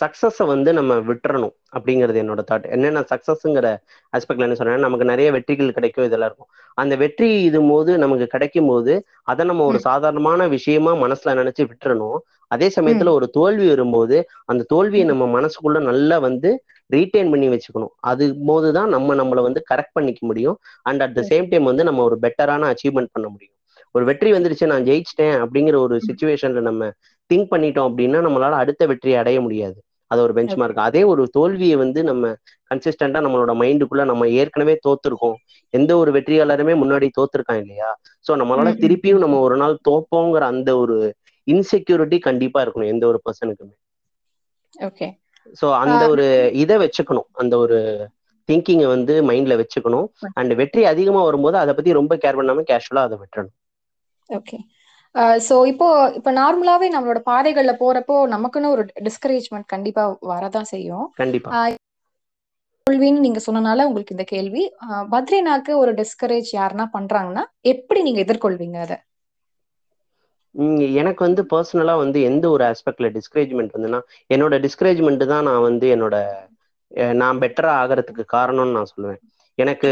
சக்சஸை 0.00 0.44
வந்து 0.46 0.70
நம்ம 0.72 0.94
விட்டுறணும் 1.06 1.54
அப்படிங்கிறது 1.76 2.18
என்னோட 2.22 2.40
தாட் 2.50 2.66
என்னென்ன 2.74 3.02
சக்சஸ்ங்கிற 3.12 3.68
ஆஸ்பெக்ட்ல 4.12 4.46
என்ன 4.46 4.56
சொன்னேன்னா 4.58 4.86
நமக்கு 4.86 5.10
நிறைய 5.12 5.28
வெற்றிகள் 5.36 5.76
கிடைக்கும் 5.76 6.06
இதெல்லாம் 6.08 6.30
இருக்கும். 6.30 6.50
அந்த 6.78 6.94
வெற்றி 7.02 7.28
இது 7.44 7.60
போது 7.70 7.92
நமக்கு 7.98 8.26
கிடைக்கும் 8.26 8.68
போது 8.68 8.94
அதை 9.24 9.42
நம்ம 9.46 9.64
ஒரு 9.64 9.80
சாதாரணமான 9.80 10.46
விஷயமா 10.56 10.92
மனசுல 11.04 11.34
நினைச்சு 11.40 11.64
விட்டுறணும். 11.70 12.18
அதே 12.50 12.68
சமயத்துல 12.76 13.12
ஒரு 13.18 13.26
தோல்வி 13.30 13.66
வரும்போது 13.68 14.16
அந்த 14.44 14.66
தோல்வியை 14.72 15.06
நம்ம 15.06 15.24
மனசுக்குள்ள 15.36 15.78
நல்லா 15.90 16.18
வந்து 16.28 16.50
ரீட்டைன் 16.90 17.30
பண்ணி 17.32 17.46
வச்சுக்கணும். 17.48 17.92
அது 18.02 18.24
போதுதான் 18.46 18.90
நம்ம 18.90 19.14
நம்மளை 19.14 19.42
வந்து 19.42 19.60
கரெக்ட் 19.70 19.96
பண்ணிக்க 19.96 20.20
முடியும். 20.26 20.56
And 20.82 21.02
at 21.02 21.14
the 21.14 21.22
same 21.30 21.48
time 21.50 21.70
வந்து 21.70 21.84
நம்ம 21.84 22.02
ஒரு 22.08 22.16
பெட்டரான 22.24 22.68
அச்சீவ்மெண்ட் 22.72 23.12
பண்ண 23.12 23.26
முடியும். 23.28 23.52
ஒரு 23.94 24.04
வெற்றி 24.04 24.30
வந்துருச்சு 24.32 24.66
நான் 24.66 24.86
ஜெயிச்சிட்டேன் 24.86 25.36
அப்படிங்கிற 25.42 25.76
ஒரு 25.84 25.96
சுச்சுவேஷன்ல 26.06 26.62
நம்ம 26.62 26.84
திங்க் 27.30 27.50
பண்ணிட்டோம் 27.50 27.88
அப்படின்னா 27.90 28.20
நம்மளால 28.26 28.60
அடுத்த 28.62 28.82
வெற்றியை 28.90 29.16
அடைய 29.20 29.38
முடியாது. 29.40 29.78
அது 30.10 30.20
ஒரு 30.22 30.32
பெஞ்ச் 30.32 30.54
மார்க் 30.54 30.80
அதே 30.86 31.02
ஒரு 31.12 31.22
தோல்வியை 31.32 31.76
வந்து 31.82 32.00
நம்ம 32.04 32.24
கன்சிஸ்டண்டா 32.70 33.20
நம்மளோட 33.24 33.52
மைண்டுக்குள்ள 33.60 34.02
நம்ம 34.04 34.26
ஏற்கனவே 34.38 34.74
தோத்துருக்கோம். 34.86 35.36
எந்த 35.74 35.92
ஒரு 35.96 36.10
வெற்றியாளருமே 36.16 36.74
முன்னாடி 36.82 37.08
தோத்துருக்கான் 37.18 37.60
இல்லையா? 37.62 37.90
சோ 38.26 38.32
நம்மளால 38.40 38.72
திருப்பியும் 38.82 39.24
நம்ம 39.24 39.38
ஒரு 39.46 39.56
நாள் 39.56 39.76
தோப்போங்கிற 39.88 40.44
அந்த 40.52 40.70
ஒரு 40.82 40.96
இன்செக்யூரிட்டி 41.46 42.18
கண்டிப்பா 42.20 42.60
இருக்கணும் 42.64 42.92
எந்த 42.94 43.04
ஒரு 43.06 43.20
பர்சனுக்குமே 43.24 43.74
ஓகே 44.74 45.08
சோ 45.60 45.66
அந்த 45.82 46.02
ஒரு 46.14 46.26
இதை 46.62 46.76
வச்சுக்கணும். 46.84 47.28
அந்த 47.42 47.54
ஒரு 47.64 47.78
திங்கிங்கை 48.48 48.88
வந்து 48.94 49.14
மைண்ட்ல 49.28 49.54
வச்சுக்கணும். 49.60 50.08
அண்ட் 50.38 50.52
வெற்றி 50.60 50.82
அதிகமா 50.92 51.20
வரும்போது 51.28 51.56
அதை 51.62 51.74
பத்தி 51.74 51.98
ரொம்ப 52.00 52.14
கேர் 52.24 52.38
பண்ணாம 52.40 52.64
கேஷுவலா 52.70 53.04
அதை 53.08 53.18
விட்டுறணும். 53.22 53.56
ஓகே 54.30 54.58
ஸோ 55.46 55.56
இப்போ 55.70 55.88
இப்போ 56.18 56.30
நார்மலாவே 56.38 56.86
நம்மளோட 56.94 57.20
பாதைகள்ல 57.30 57.72
போறப்போ 57.82 58.14
நமக்குன்னு 58.34 58.72
ஒரு 58.74 58.84
டிஸ்கரேஜ்மெண்ட் 59.08 59.68
கண்டிப்பா 59.74 60.04
வரதான் 60.32 60.70
செய்யும். 60.72 61.06
கண்டிப்பா. 61.22 61.50
கேள்வின்னு 62.86 63.24
நீங்க 63.26 63.40
சொன்னனால 63.46 63.84
உங்களுக்கு 63.88 64.14
இந்த 64.16 64.24
கேள்வி. 64.32 64.62
பத்ரிநாக்கு 65.12 65.72
ஒரு 65.82 65.92
டிஸ்கரேஜ் 66.00 66.50
யாருன்னா 66.58 66.86
பண்றாங்கன்னா 66.96 67.44
எப்படி 67.72 68.00
நீங்க 68.06 68.20
எதிர்கொள்வீங்க 68.24 68.78
அதை? 68.86 68.96
எனக்கு 71.00 71.22
வந்து 71.26 71.42
பர்சனலா 71.52 71.94
வந்து 71.98 72.18
எந்த 72.22 72.44
ஒரு 72.50 72.64
ஆஸ்பெக்ட்ல 72.70 73.08
டிஸ்கரேஜ்மெண்ட் 73.16 73.74
வந்துன்னா 73.76 74.00
என்னோட 74.30 74.54
டிஸ்கரேஜ்மெண்ட் 74.66 75.24
தான் 75.26 75.46
நான் 75.48 75.66
வந்து 75.68 75.86
என்னோட 75.94 76.16
நான் 77.20 77.40
பெட்டரா 77.42 77.72
ஆகிறதுக்கு 77.80 78.24
காரணம்னு 78.34 78.76
நான் 78.76 78.92
சொல்லுவேன். 78.92 79.20
எனக்கு 79.58 79.90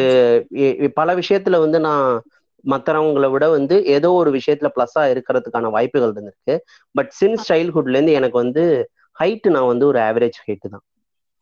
பல 0.96 1.10
விஷயத்துல 1.20 1.58
வந்து 1.64 1.78
நான் 1.88 2.06
மற்றவங்களை 2.64 3.28
விட 3.30 3.44
வந்து 3.54 3.76
ஏதோ 3.96 4.08
ஒரு 4.20 4.30
விஷயத்துல 4.36 4.68
ப்ளஸ்ஸா 4.76 5.04
இருக்கிறதுக்கான 5.12 5.70
வாய்ப்புகள் 5.76 6.12
இருந்திருக்கு. 6.14 6.54
பட் 6.94 7.10
சின்ஸ் 7.20 7.46
சைல்ட்ஹுட்ல 7.50 7.96
இருந்து 7.96 8.18
எனக்கு 8.20 8.38
வந்து 8.44 8.64
ஹைட் 9.16 9.48
நான் 9.56 9.70
வந்து 9.72 9.86
ஒரு 9.90 9.98
ஆவரேஜ் 10.08 10.38
ஹைட் 10.44 10.66
தான். 10.66 10.84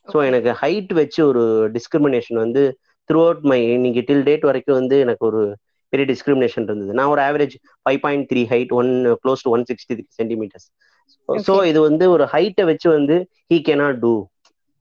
ஸோ 0.08 0.18
எனக்கு 0.28 0.50
ஹைட் 0.62 0.92
வச்சு 1.00 1.20
ஒரு 1.30 1.42
டிஸ்கிரிமினேஷன் 1.76 2.38
வந்து 2.44 2.62
த்ரூ 3.10 3.20
அவுட் 3.26 3.44
மை 3.50 3.58
இன்னைக்கு 3.76 4.02
டில் 4.08 4.26
டேட் 4.28 4.48
வரைக்கும் 4.48 4.78
வந்து 4.80 4.96
எனக்கு 5.04 5.24
ஒரு 5.30 5.42
பெரிய 5.92 6.04
டிஸ்கிரிமினேஷன் 6.12 6.66
இருந்தது. 6.68 6.92
நான் 6.92 7.06
ஒரு 7.06 7.22
average 7.22 7.54
five 7.84 8.00
point 8.00 8.26
three 8.30 8.42
height 8.50 8.72
one 8.72 8.90
close 9.22 9.44
to 9.44 9.50
one 9.50 9.64
sixty 9.70 9.94
three 9.94 10.04
centimetres 10.20 10.68
so. 11.44 11.54
இது 11.70 11.80
வந்து 11.80 12.04
ஒரு 12.10 12.24
ஹைட்டை 12.24 12.64
வச்சு 12.64 12.88
வந்து 12.88 13.16
ஹீ 13.50 13.58
கேனாட் 13.68 13.98
டூ 14.00 14.12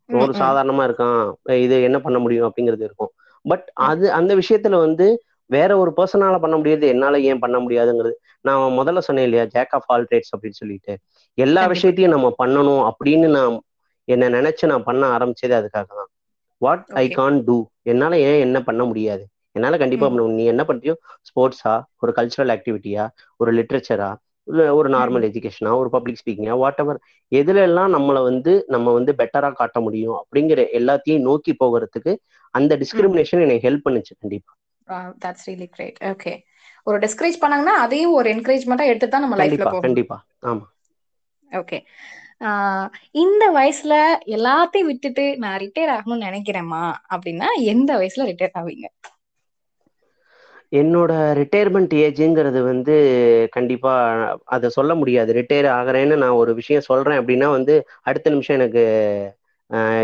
ஒரு 0.10 0.34
சாதாரணமா 0.34 0.84
இருக்கான். 0.90 1.20
இது 1.64 1.76
என்ன 1.84 1.98
பண்ண 2.00 2.20
முடியும் 2.20 2.48
அப்படிங்கிறது 2.48 2.84
இருக்கும். 2.84 3.12
பட் 3.46 3.66
அது 3.84 4.06
அந்த 4.12 4.32
விஷயத்துல 4.36 4.78
வந்து 4.78 5.08
வேற 5.50 5.78
ஒரு 5.78 5.92
பர்சனால 5.98 6.40
பண்ண 6.40 6.56
முடியாது. 6.58 6.86
என்னால 6.88 7.20
ஏன் 7.30 7.40
பண்ண 7.40 7.58
முடியாதுங்கிறது. 7.60 8.16
நான் 8.46 8.78
முதல்ல 8.78 9.00
சொன்னேன் 9.00 9.26
இல்லையா 9.26 9.46
ஜேக் 9.56 9.74
ஆஃப் 9.74 9.88
ஆல் 9.88 10.08
ட்ரேட்ஸ் 10.10 10.34
அப்படின்னு 10.34 10.60
சொல்லிட்டு. 10.60 10.94
எல்லா. 11.38 11.62
விஷயத்தையும் 11.68 12.12
நம்ம 12.12 12.28
பண்ணணும் 12.38 12.84
அப்படின்னு 12.90 13.28
நான் 13.30 13.56
என்ன 14.08 14.30
நினைச்சு 14.30 14.66
நான் 14.66 14.84
பண்ண 14.84 15.18
ஆரம்பிச்சதே 15.18 15.56
அதுக்காக 15.60 15.90
தான் 15.92 16.10
வாட் 16.62 16.86
ஐ. 16.94 17.06
கான் 17.10 17.44
டூ 17.44 17.58
என்னால 17.84 18.20
ஏன் 18.20 18.40
என்ன 18.40 18.58
பண்ண 18.64 18.84
முடியாது? 18.84 19.24
என்னால 19.56 19.76
கண்டிப்பா. 19.80 20.08
நீ 20.32 20.44
என்ன 20.52 20.64
பண்றியோ 20.66 20.96
ஸ்போர்ட்ஸா 21.30 21.74
ஒரு 22.00 22.12
கல்ச்சுரல் 22.18 22.54
ஆக்டிவிட்டியா 22.56 23.06
ஒரு 23.40 23.52
லிட்ரேச்சரா 23.58 24.10
ஒரு 24.78 24.90
நார்மல் 24.94 25.26
எஜுகேஷனா 25.28 25.72
ஒரு 25.80 25.90
பப்ளிக் 25.96 26.20
ஸ்பீக்கிங்கா 26.20 26.54
வாட் 26.62 26.78
எவர் 26.78 27.00
எதுல 27.32 27.64
எல்லாம் 27.68 27.92
நம்மளை 27.96 28.22
வந்து 28.30 28.54
நம்ம 28.74 28.94
வந்து 28.94 29.12
பெட்டரா 29.20 29.50
காட்ட 29.54 29.80
முடியும் 29.86 30.18
அப்படிங்கிற 30.22 30.62
எல்லாத்தையும் 30.80 31.26
நோக்கி 31.28 31.54
போகிறதுக்கு 31.60 32.14
அந்த 32.54 32.74
டிஸ்கிரிமினேஷன் 32.84 33.44
எனக்கு 33.46 33.66
ஹெல்ப் 33.68 33.86
பண்ணுச்சு 33.86 34.14
கண்டிப்பா. 34.16 34.52
தட்ஸ் 35.24 35.48
ரியலி 35.48 35.68
கிரேட் 35.72 36.00
ஓகே 36.12 36.34
ஒரு 36.88 36.98
டிஸ்கரேஜ் 37.04 37.42
பண்ணாங்கன்னா 37.42 37.76
அதையும் 37.84 38.16
ஒரு 38.16 38.28
என்கரேஜ்மெண்டா 38.34 38.86
எடுத்து 38.92 39.10
தான் 39.10 39.26
நம்ம 39.26 39.38
லைஃப்ல 39.42 39.66
போகணும். 39.66 39.86
கண்டிப்பா. 39.86 40.18
ஆமா. 40.46 40.66
ஓகே 41.52 41.78
இந்த 43.24 43.44
வயசுல 43.56 43.94
எல்லாத்தையும் 44.36 44.90
விட்டுட்டு 44.90 45.26
நான் 45.44 45.60
ரிட்டையர் 45.64 45.94
ஆகணும்னு 45.96 46.28
நினைக்கிறேம்மா 46.28 46.84
அப்படின்னா 47.14 47.48
எந்த 47.72 47.92
வயசுல 48.00 48.28
ரிட்டையர் 48.30 48.58
ஆவீங்க? 48.60 48.88
என்னோட 50.72 51.12
ரிட்டையர்மெண்ட் 51.40 51.94
ஏஜுங்கிறது 52.00 52.60
வந்து 52.64 52.96
கண்டிப்பா 53.52 53.94
அதை 54.48 54.68
சொல்ல 54.70 54.92
முடியாது. 54.96 55.32
ரிட்டையர் 55.34 55.68
ஆகிறேன்னு 55.78 56.16
நான் 56.16 56.40
ஒரு 56.42 56.52
விஷயம் 56.60 56.88
சொல்றேன் 56.90 57.20
அப்படின்னா 57.20 57.48
வந்து 57.52 57.76
அடுத்த 58.04 58.30
நிமிஷம் 58.30 58.58
எனக்கு 58.60 58.84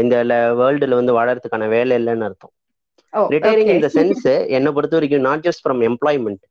இந்த 0.03 0.15
வேர்ல்டுல 0.59 0.99
வந்து 0.99 1.17
வாழறதுக்கான 1.17 1.67
வேலை 1.69 1.95
இல்லைன்னு 1.97 2.27
அர்த்தம். 2.27 2.53
ரிட்டையரிங் 3.29 3.71
இந்த 3.75 3.87
சென்ஸ் 3.95 4.25
என்னை 4.55 4.71
பொறுத்த 4.71 4.95
வரைக்கும் 4.95 5.27
நாட் 5.27 5.45
ஜஸ்ட் 5.45 5.63
ஃப்ரம் 5.63 5.81
எம்ப்ளாய்மெண்ட் 5.89 6.43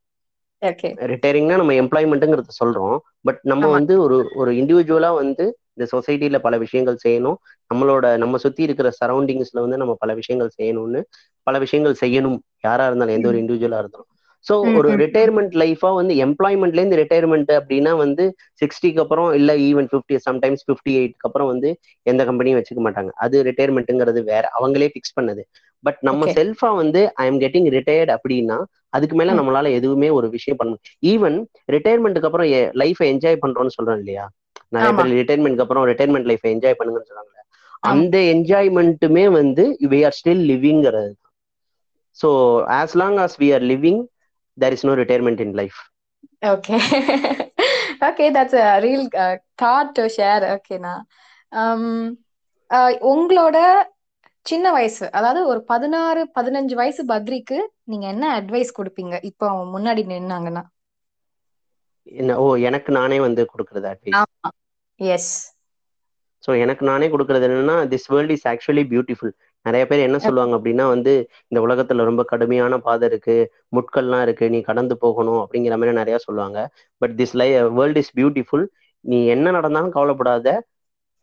ரிட்டையரிங்னா 1.11 1.57
நம்ம 1.61 1.75
எம்ப்ளாய்மெண்ட்டுங்கிறத 1.83 2.53
சொல்றோம். 2.59 2.97
பட் 3.21 3.41
நம்ம. 3.43 3.65
வந்து 3.77 3.95
ஒரு 4.05 4.17
ஒரு 4.35 4.51
இண்டிவிஜுவலா 4.53 5.11
வந்து 5.17 5.45
இந்த 5.79 5.85
சொசைட்டில 5.93 6.39
பல 6.39 6.55
விஷயங்கள் 6.65 6.99
செய்யணும். 7.05 7.39
நம்மளோட 7.71 8.07
நம்ம 8.19 8.39
சுத்தி 8.45 8.63
இருக்கிற 8.63 8.89
சரௌண்டிங்ஸ்ல 9.01 9.61
வந்து 9.61 9.79
நம்ம 9.79 9.95
பல 10.01 10.13
விஷயங்கள் 10.15 10.57
செய்யணும்னு 10.59 11.01
பல 11.47 11.59
விஷயங்கள் 11.59 12.01
செய்யணும். 12.03 12.37
யாரா 12.65 12.85
இருந்தாலும் 12.87 13.17
எந்த 13.17 13.29
ஒரு 13.31 13.39
இண்டிவிஜுவலா 13.43 13.81
இருந்தாலும். 13.83 14.11
ஸோ 14.47 14.55
ஒரு. 14.79 14.89
ரிட்டையர்மெண்ட் 15.03 15.55
லைஃபா 15.61 15.91
வந்து 15.99 16.15
எம்ப்ளாய்மெண்ட்ல 16.25 16.81
இருந்து 16.81 16.99
ரிட்டையர்மெண்ட் 17.01 17.53
அப்படின்னா 17.59 17.93
வந்து 18.03 18.25
சிக்ஸ்டிக்கு 18.63 19.03
அப்புறம் 19.05 19.29
இல்ல 19.35 19.53
ஈவன் 19.69 19.89
ஃபிஃப்டி 19.91 20.17
சம்டைம்ஸ் 20.27 20.65
ஃபிஃப்டி 20.67 20.93
எயிட்க்கு 21.01 21.29
அப்புறம் 21.29 21.51
வந்து 21.53 21.69
எந்த 22.07 22.23
கம்பெனியும் 22.29 22.59
வச்சுக்க 22.61 22.83
மாட்டாங்க. 22.87 23.11
அது 23.25 23.37
ரிட்டையர்மெண்ட்டுங்கிறது 23.49 24.23
வேற. 24.33 24.45
அவங்களே 24.59 24.89
ஃபிக்ஸ் 24.93 25.17
பண்ணது. 25.19 25.45
பட் 25.85 25.99
நம்ம. 26.03 26.23
செல்ஃபா 26.37 26.71
வந்து 26.77 27.01
ஐ 27.17 27.27
எம் 27.27 27.41
கெட்டிங் 27.43 27.69
ரிட்டையர்ட் 27.77 28.13
அப்படின்னா 28.17 28.59
அதுக்கு 28.93 29.15
மேல. 29.17 29.33
நம்மளால 29.39 29.71
எதுவுமே 29.79 30.09
ஒரு 30.19 30.27
விஷயம் 30.37 30.61
பண்ண 30.61 30.75
ஈவன் 31.07 31.39
ரிட்டையர்மெண்ட்டுக்கு 31.73 32.31
அப்புறம் 32.31 32.51
லைஃபை 32.83 33.07
என்ஜாய் 33.13 33.43
பண்றோம்னு 33.45 33.77
சொல்றோம் 33.77 34.01
இல்லையா? 34.03 34.25
நிறைய. 34.73 34.93
பேர் 34.99 35.13
ரிட்டையர்மெண்ட்க்கு 35.21 35.65
அப்புறம் 35.65 35.87
ரிட்டையர்மெண்ட் 35.91 36.29
லைஃபை 36.31 36.51
என்ஜாய் 36.55 36.79
பண்ணுங்கன்னு 36.79 37.11
சொல்றாங்க 37.11 37.31
ஆமா. 37.33 37.91
அந்த 37.91 38.17
என்ஜாய்மெண்ட்டுமே 38.35 39.25
வந்து 39.33 39.65
we 39.93 40.01
are 40.07 40.17
still 40.19 40.45
லிவிங்கிறது 40.53 41.13
so 42.19 42.29
as 42.81 42.97
long 43.03 43.19
as 43.25 43.37
we 43.43 43.49
are 43.55 43.67
living 43.73 44.01
there 44.59 44.77
is 44.79 44.87
no 44.89 44.95
retirement 45.03 45.43
in 45.47 45.57
life 45.61 45.81
okay 46.53 46.77
okay 48.09 48.25
that's 48.37 48.57
real 48.85 49.03
uh, 49.25 49.35
thought 49.59 49.89
to 49.99 50.05
share. 50.09 50.43
ஓகேண்ணா 50.55 50.95
உங்களோட 53.11 53.57
சின்ன 54.47 54.67
வயசு 54.73 55.05
அதாவது 55.13 55.41
ஒரு 55.47 55.61
பதினாறு 55.65 56.23
பதினஞ்சு 56.39 56.75
வயசு 56.75 57.03
பத்ரிக்கு 57.13 57.59
நீங்க 57.85 58.07
என்ன 58.07 58.25
அட்வைஸ் 58.41 58.77
கொடுப்பீங்க? 58.79 59.15
இப்போ 59.23 59.47
முன்னாடி 59.75 60.03
நின்னாங்கன்னா. 60.11 60.63
ஓ 62.43 62.47
எனக்கு 62.69 62.91
நானே 62.99 63.19
வந்து 63.27 63.43
கொடுக்கறது 63.53 63.87
அட்வைஸ் 63.93 64.21
எஸ் 65.01 65.33
ஸோ 66.45 66.53
எனக்கு 66.65 66.85
நானே 66.89 67.07
கொடுக்கறது 67.13 67.47
என்னன்னா 67.49 67.77
this 67.93 68.09
world 68.13 68.33
is 68.35 68.47
actually 68.53 68.85
beautiful 68.91 69.33
நிறைய 69.67 69.83
பேர் 69.91 70.07
என்ன 70.07 70.19
சொல்லுவாங்க 70.25 70.55
அப்படின்னா 70.59 70.87
வந்து 70.95 71.13
இந்த 71.51 71.59
உலகத்துல 71.67 72.05
ரொம்ப 72.09 72.23
கடுமையான 72.33 72.79
பாதை 72.87 73.07
இருக்கு 73.11 73.37
முட்கள்லாம் 73.77 74.25
இருக்கு 74.27 74.47
நீ 74.55 74.59
கடந்து 74.63 74.95
போகணும் 75.05 75.41
அப்படிங்கிற 75.45 75.77
மாதிரி 75.81 75.95
நிறைய 76.01 76.17
சொல்லுவாங்க. 76.27 76.59
But 77.03 77.15
this 77.21 77.37
lie 77.41 77.49
world 77.79 78.01
is 78.03 78.13
beautiful 78.19 78.65
நீ 79.05 79.19
என்ன 79.35 79.47
நடந்தாலும் 79.57 79.95
கவலைப்படாத. 79.97 80.49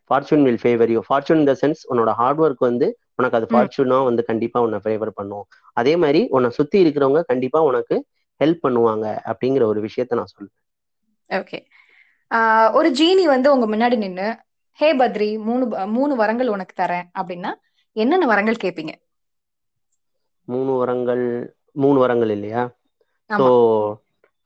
Fortune 0.10 0.44
will 0.48 0.62
favour 0.64 0.92
you 0.94 1.02
fortune 1.08 1.42
இந்த 1.44 1.54
சென்ஸ் 1.62 1.82
உன்னோட 1.92 2.12
ஹார்ட் 2.20 2.42
ஒர்க் 2.46 2.64
வந்து 2.70 2.88
உனக்கு 3.20 3.38
அது. 3.40 3.48
ஃபார்ச்சூனா 3.52 3.98
வந்து 4.10 4.24
கண்டிப்பா 4.30 4.60
உன்னை 4.66 4.80
ஃபேவர் 4.86 5.12
பண்ணும். 5.20 5.46
அதே 5.78 5.94
மாதிரி 6.04 6.22
உன்னை 6.36 6.50
சுத்தி 6.60 6.78
இருக்கிறவங்க 6.84 7.22
கண்டிப்பா 7.32 7.62
உனக்கு 7.70 7.96
ஹெல்ப் 8.40 8.64
பண்ணுவாங்க 8.66 9.06
அப்படிங்கிற 9.32 9.64
ஒரு 9.72 9.80
விஷயத்த 9.88 10.20
நான் 10.20 10.34
சொல்லுவேன் 10.34 10.58
ஓகே 11.32 11.60
ஒரு 12.78 12.90
ஜீனி 13.00 13.24
வந்து 13.34 13.48
உங்க 13.54 13.66
முன்னாடி 13.68 13.98
நின்னு 14.04 14.28
ஹே 14.80 14.90
பத்ரி 15.00 15.30
மூணு 15.48 15.64
மூணு 15.96 16.14
வரங்கள் 16.22 16.54
உனக்கு 16.56 16.76
தரேன். 16.76 17.08
அப்படின்னா 17.20 17.52
என்னென்ன 17.96 18.26
வரங்கள் 18.32 18.64
கேட்பீங்க 18.64 18.94
மூணு 20.48 20.72
வரங்கள் 20.82 21.24
மூணு 21.82 21.98
வரங்கள் 22.04 22.32
இல்லையா? 22.36 22.62
ஸோ 23.30 23.46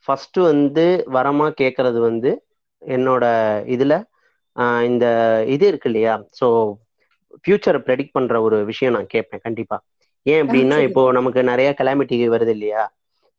ஃபர்ஸ்ட் 0.07 0.39
வந்து 0.47 0.85
வரமா 1.15 1.47
கேட்கறது 1.61 1.99
வந்து 2.07 2.31
என்னோட 2.81 3.25
இதுல 3.75 3.93
இந்த 4.89 5.05
இது 5.53 5.65
இருக்கு 5.71 5.89
இல்லையா? 5.91 6.15
ஸோ 6.39 6.47
ஃபியூச்சரை 7.43 7.79
ப்ரெடிக்ட் 7.87 8.15
பண்ற 8.17 8.35
ஒரு 8.47 8.57
விஷயம் 8.69 8.95
நான் 8.95 9.11
கேட்பேன் 9.13 9.43
கண்டிப்பா. 9.47 9.77
ஏன் 10.25 10.41
அப்படின்னா. 10.43 10.77
இப்போ 10.87 11.01
நமக்கு 11.17 11.41
நிறைய 11.51 11.69
கலாமிட்டி 11.79 12.15
வருது 12.35 12.53
இல்லையா? 12.57 12.83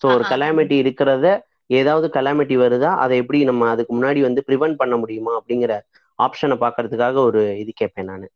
ஸோ 0.03 0.07
ஒரு. 0.15 0.25
கலாமிட்டி 0.33 0.77
இருக்கிறத 0.83 1.27
ஏதாவது 1.71 2.07
கலாமிட்டி 2.11 2.57
வருதா? 2.59 2.91
அதை 3.05 3.15
எப்படி 3.19 3.39
நம்ம 3.45 3.69
அதுக்கு 3.71 3.93
முன்னாடி 3.97 4.21
வந்து 4.21 4.41
ப்ரிவென்ட் 4.49 4.77
பண்ண 4.77 4.95
முடியுமா? 4.97 5.33
அப்படிங்கிற 5.39 5.73
ஆப்ஷனை 6.19 6.57
பார்க்கறதுக்காக 6.63 7.17
ஒரு 7.29 7.43
இது 7.59 7.73
கேட்பேன் 7.75 8.11
நான். 8.11 8.27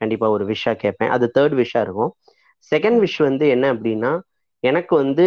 கண்டிப்பா 0.00 0.26
ஒரு 0.28 0.44
விஷா 0.46 0.72
கேட்பேன். 0.76 1.10
அது 1.10 1.26
தேர்ட் 1.34 1.54
விஷா 1.60 1.80
இருக்கும். 1.80 2.12
செகண்ட் 2.72 2.98
விஷ் 3.04 3.18
வந்து 3.20 3.44
என்ன 3.48 3.66
அப்படின்னா 3.74 4.12
எனக்கு 4.64 4.94
வந்து 4.96 5.24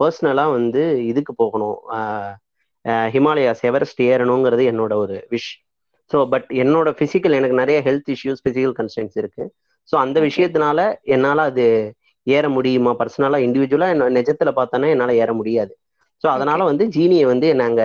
பர்சனலா 0.00 0.44
வந்து 0.52 0.82
இதுக்கு 1.04 1.32
போகணும். 1.34 1.78
ஹிமாலயாஸ் 3.14 3.62
எவரெஸ்ட் 3.62 4.02
ஏறணுங்கிறது 4.10 4.64
என்னோட 4.70 4.92
ஒரு 4.96 5.16
விஷ் 5.30 5.50
ஸோ 6.10 6.18
பட் 6.28 6.48
என்னோட 6.62 6.88
பிசிக்கல் 7.00 7.36
எனக்கு 7.38 7.56
நிறைய 7.56 7.78
ஹெல்த் 7.84 8.10
இஷ்யூஸ் 8.14 8.44
பிசிக்கல் 8.46 8.74
கன்ஸ்டன்ஸ் 8.78 9.16
இருக்கு. 9.16 9.44
ஸோ 9.88 9.96
அந்த. 9.96 10.18
விஷயத்தினால 10.28 10.80
என்னால 11.14 11.42
அது 11.42 11.66
ஏற 12.26 12.44
முடியுமா? 12.48 12.92
பர்சனலா 13.00 13.38
இண்டிவிஜுவலா 13.46 13.88
என்ன 13.88 14.08
நிஜத்துல 14.16 14.50
பார்த்தோன்னா 14.56 14.88
என்னால 14.88 15.14
ஏற 15.16 15.32
முடியாது. 15.32 15.72
ஸோ 16.24 16.28
அதனால 16.28 16.60
வந்து 16.64 16.84
ஜீனியை 16.94 17.24
வந்து 17.30 17.48
நாங்க 17.56 17.82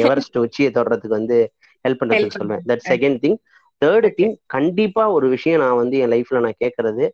எவரெஸ்ட் 0.00 0.38
உச்சியை 0.44 0.70
தொடறதுக்கு 0.70 1.18
வந்து 1.18 1.38
ஹெல்ப் 1.84 2.00
பண்றதுக்கு 2.02 2.32
பண்றது. 2.34 2.62
That 2.70 2.84
second 2.90 3.18
thing 3.24 3.38
third. 3.82 4.08
Thing 4.12 4.34
கண்டிப்பா 4.48 5.04
ஒரு 5.16 5.26
விஷயம் 5.34 5.62
நான் 5.64 5.80
வந்து 5.82 5.96
என் 5.98 6.12
லைஃப்ல 6.14 6.40
நான் 6.40 6.60
கேட்கறது 6.60 7.06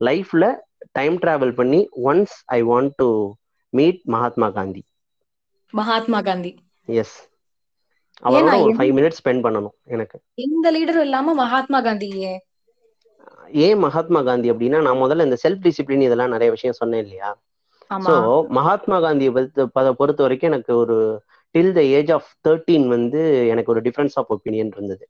லைஃப்ல 0.00 0.44
டைம் 0.92 1.16
டிராவல் 1.22 1.54
பண்ணி 1.54 1.80
once 2.06 2.34
I 2.50 2.60
want 2.64 2.94
to 2.98 3.08
meet 3.72 4.00
Mahatma 4.14 4.48
Gandhi 4.52 4.82
Mahatma 5.74 6.18
Gandhi. 6.22 6.52
Yes 6.88 7.16
அவரோட 8.22 8.54
ஒரு 8.62 8.72
ஃபைவ் 8.76 8.92
மினிட்ஸ் 8.96 9.20
ஸ்பெண்ட் 9.20 9.44
பண்ணணும் 9.44 9.76
எனக்கு. 9.88 10.16
எந்த 10.42 10.72
லீடரும் 10.74 11.06
இல்லாம 11.06 11.34
மகாத்மா 11.40 11.78
காந்தி 11.82 12.10
ஏன்? 13.58 13.76
மகாத்மா 13.84 14.20
காந்தி 14.22 14.48
அப்படின்னா 14.52 14.78
நான் 14.82 15.02
முதல்ல 15.02 15.26
இந்த 15.28 15.38
செல்ஃப் 15.42 15.64
டிசிப்ளின் 15.66 16.06
இதெல்லாம் 16.06 16.34
நிறைய 16.34 16.50
விஷயம் 16.50 16.78
சொன்னேன் 16.78 17.04
இல்லையா? 17.04 17.30
ஸோ 18.06 18.14
மகாத்மா 18.56 18.96
காந்தியை 19.00 19.32
பொறுத்த 19.98 20.20
வரைக்கும் 20.20 20.50
எனக்கு 20.50 20.72
ஒரு 20.82 20.96
till 21.54 21.74
the 21.74 21.82
age 21.96 22.12
of 22.12 22.30
thirteen 22.46 22.86
வந்து 22.94 23.20
எனக்கு 23.52 23.72
ஒரு 23.74 23.82
டிஃபரன்ஸ் 23.86 24.16
ஆஃப் 24.20 24.32
ஒப்பீனியன் 24.34 24.72
இருந்தது 24.74 25.04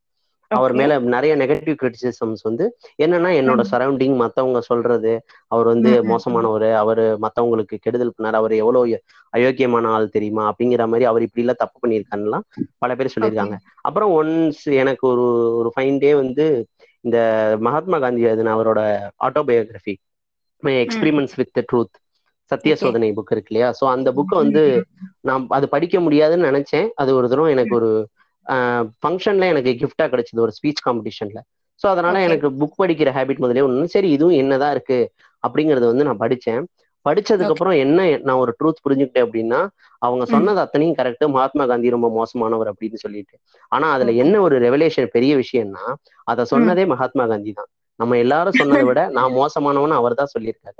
அவர். 0.51 0.73
மேல 0.79 0.97
நிறைய 1.15 1.33
நெகட்டிவ் 1.41 1.77
கிரிட்டிசிசம்ஸ் 1.81 2.43
வந்து 2.47 2.65
என்னன்னா 2.99 3.31
என்னோட. 3.39 3.61
சரௌண்டிங் 3.71 4.17
மத்தவங்க 4.21 4.61
சொல்றது 4.69 5.13
அவர் 5.51 5.69
வந்து. 5.73 5.91
மோசமானவர் 6.11 6.69
அவர் 6.83 7.03
மத்தவங்களுக்கு 7.25 7.77
கெடுதல் 7.85 8.15
பண்ணார் 8.15 8.39
அவர் 8.41 8.55
எவ்வளவு 8.61 8.99
அயோக்கியமான 9.33 9.91
ஆள் 9.93 10.15
தெரியுமா 10.17 10.45
அப்படிங்கிற 10.51 10.85
மாதிரி 10.87 11.07
அவர் 11.11 11.27
இப்படி 11.27 11.45
எல்லாம் 11.45 11.63
தப்பு 11.63 11.79
பண்ணியிருக்காருலாம் 11.79 12.45
பல 12.83 12.91
பேர் 12.95 13.15
சொல்லியிருக்காங்க 13.15 13.57
அப்புறம் 13.89 14.13
ஒன்ஸ் 14.17 14.63
எனக்கு 14.83 15.05
ஒரு 15.13 15.27
ஒரு 15.61 15.71
ஃபைன் 15.75 15.99
டே 15.99 16.13
வந்து 16.23 16.47
இந்த 17.05 17.19
மகாத்மா 17.61 17.97
காந்தி 17.99 18.29
எழுதின 18.29 18.55
அவரோட 18.55 18.81
autobiography 19.27 19.95
experiments 20.81 21.37
with 21.41 21.61
truth 21.69 21.97
Sathya. 22.51 22.73
Sodhanai 22.81 23.09
book 23.17 23.33
இருக்கு 23.35 23.51
இல்லையா 23.53 23.69
ஸோ 23.79 23.85
அந்த 23.95 24.09
புக்கை 24.17 24.37
வந்து 24.43 24.63
நான் 25.23 25.45
அது 25.57 25.67
படிக்க 25.75 25.97
முடியாதுன்னு 26.01 26.49
நினைச்சேன் 26.51 26.89
அது 27.03 27.11
ஒரு 27.19 27.29
தடவை 27.29 27.51
எனக்கு 27.55 27.75
ஒரு 27.79 27.91
ஃபங்க்ஷன்ல 29.03 29.45
எனக்கு 29.53 29.73
கிஃப்டா 29.83 30.07
கிடைச்சது 30.13 30.45
ஒரு 30.47 30.55
ஸ்பீச் 30.57 30.85
காம்படிஷன்ல 30.87 31.39
ஸோ 31.81 31.87
அதனால. 31.93 32.17
எனக்கு 32.27 32.49
புக் 32.61 32.81
படிக்கிற 32.81 33.11
ஹேபிட் 33.17 33.43
முதலே 33.45 33.65
ஒன்று 33.67 33.87
சரி 33.89 34.09
இதுவும் 34.17 34.39
என்னதான் 34.43 34.75
இருக்கு 34.77 34.99
அப்படிங்கறத 35.45 35.87
வந்து 35.93 36.07
நான் 36.09 36.23
படிச்சேன் 36.23 36.63
படிச்சதுக்கு. 37.07 37.55
அப்புறம் 37.55 37.77
என்ன 37.85 37.99
நான் 38.27 38.43
ஒரு 38.43 38.53
ட்ரூத் 38.59 38.85
புரிஞ்சுக்கிட்டேன் 38.85 39.27
அப்படின்னா 39.27 39.59
அவங்க. 40.03 40.25
சொன்னது 40.27 40.59
அத்தனையும் 40.65 40.97
கரெக்ட் 40.99 41.25
மகாத்மா 41.35 41.65
காந்தி 41.67 41.95
ரொம்ப 41.97 42.09
மோசமானவர் 42.17 42.71
அப்படின்னு 42.73 42.99
சொல்லிட்டு 43.05 43.37
ஆனா 43.73 43.87
அதுல. 43.95 44.13
என்ன 44.25 44.35
ஒரு 44.47 44.59
ரெவலேஷன் 44.67 45.15
பெரிய 45.17 45.33
விஷயம்னா 45.43 45.85
அதை 46.27 46.45
சொன்னதே 46.53 46.85
மகாத்மா 46.93 47.27
காந்தி 47.27 47.53
தான் 47.55 47.71
நம்ம 48.01 48.17
எல்லாரும் 48.19 48.53
சொன்னதை 48.53 48.85
விட 48.85 49.01
நான் 49.11 49.35
மோசமானவன்னு 49.35 49.99
அவர் 50.01 50.15
தான் 50.15 50.33
சொல்லியிருக்காரு. 50.35 50.77